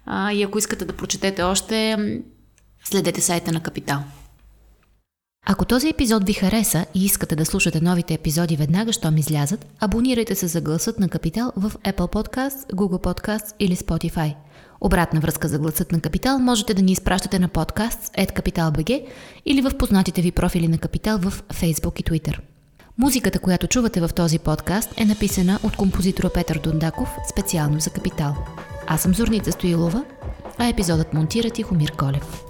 А, 0.05 0.31
и 0.31 0.43
ако 0.43 0.57
искате 0.57 0.85
да 0.85 0.93
прочетете 0.93 1.43
още, 1.43 1.97
следете 2.83 3.21
сайта 3.21 3.51
на 3.51 3.63
Капитал. 3.63 4.03
Ако 5.47 5.65
този 5.65 5.89
епизод 5.89 6.23
ви 6.23 6.33
хареса 6.33 6.85
и 6.95 7.05
искате 7.05 7.35
да 7.35 7.45
слушате 7.45 7.81
новите 7.81 8.13
епизоди 8.13 8.55
веднага, 8.55 8.93
щом 8.93 9.17
излязат, 9.17 9.65
абонирайте 9.79 10.35
се 10.35 10.47
за 10.47 10.61
гласът 10.61 10.99
на 10.99 11.09
Капитал 11.09 11.51
в 11.55 11.71
Apple 11.71 12.13
Podcasts, 12.13 12.73
Google 12.73 13.03
Podcasts 13.03 13.53
или 13.59 13.75
Spotify. 13.75 14.35
Обратна 14.81 15.19
връзка 15.19 15.47
за 15.47 15.59
гласът 15.59 15.91
на 15.91 16.01
Капитал 16.01 16.39
можете 16.39 16.73
да 16.73 16.81
ни 16.81 16.91
изпращате 16.91 17.39
на 17.39 17.47
подкаст 17.47 18.11
или 19.45 19.61
в 19.61 19.77
познатите 19.77 20.21
ви 20.21 20.31
профили 20.31 20.67
на 20.67 20.77
Капитал 20.77 21.17
в 21.17 21.43
Facebook 21.53 21.99
и 21.99 22.03
Twitter. 22.03 22.50
Музиката, 22.97 23.39
която 23.39 23.67
чувате 23.67 24.01
в 24.01 24.09
този 24.15 24.39
подкаст 24.39 24.93
е 24.97 25.05
написана 25.05 25.59
от 25.63 25.75
композитора 25.75 26.29
Петър 26.29 26.59
Дондаков 26.63 27.09
специално 27.29 27.79
за 27.79 27.89
Капитал. 27.89 28.35
Аз 28.87 29.01
съм 29.01 29.13
Зорница 29.13 29.51
Стоилова, 29.51 30.05
а 30.57 30.67
епизодът 30.67 31.13
монтира 31.13 31.49
Тихомир 31.49 31.91
Колев. 31.91 32.43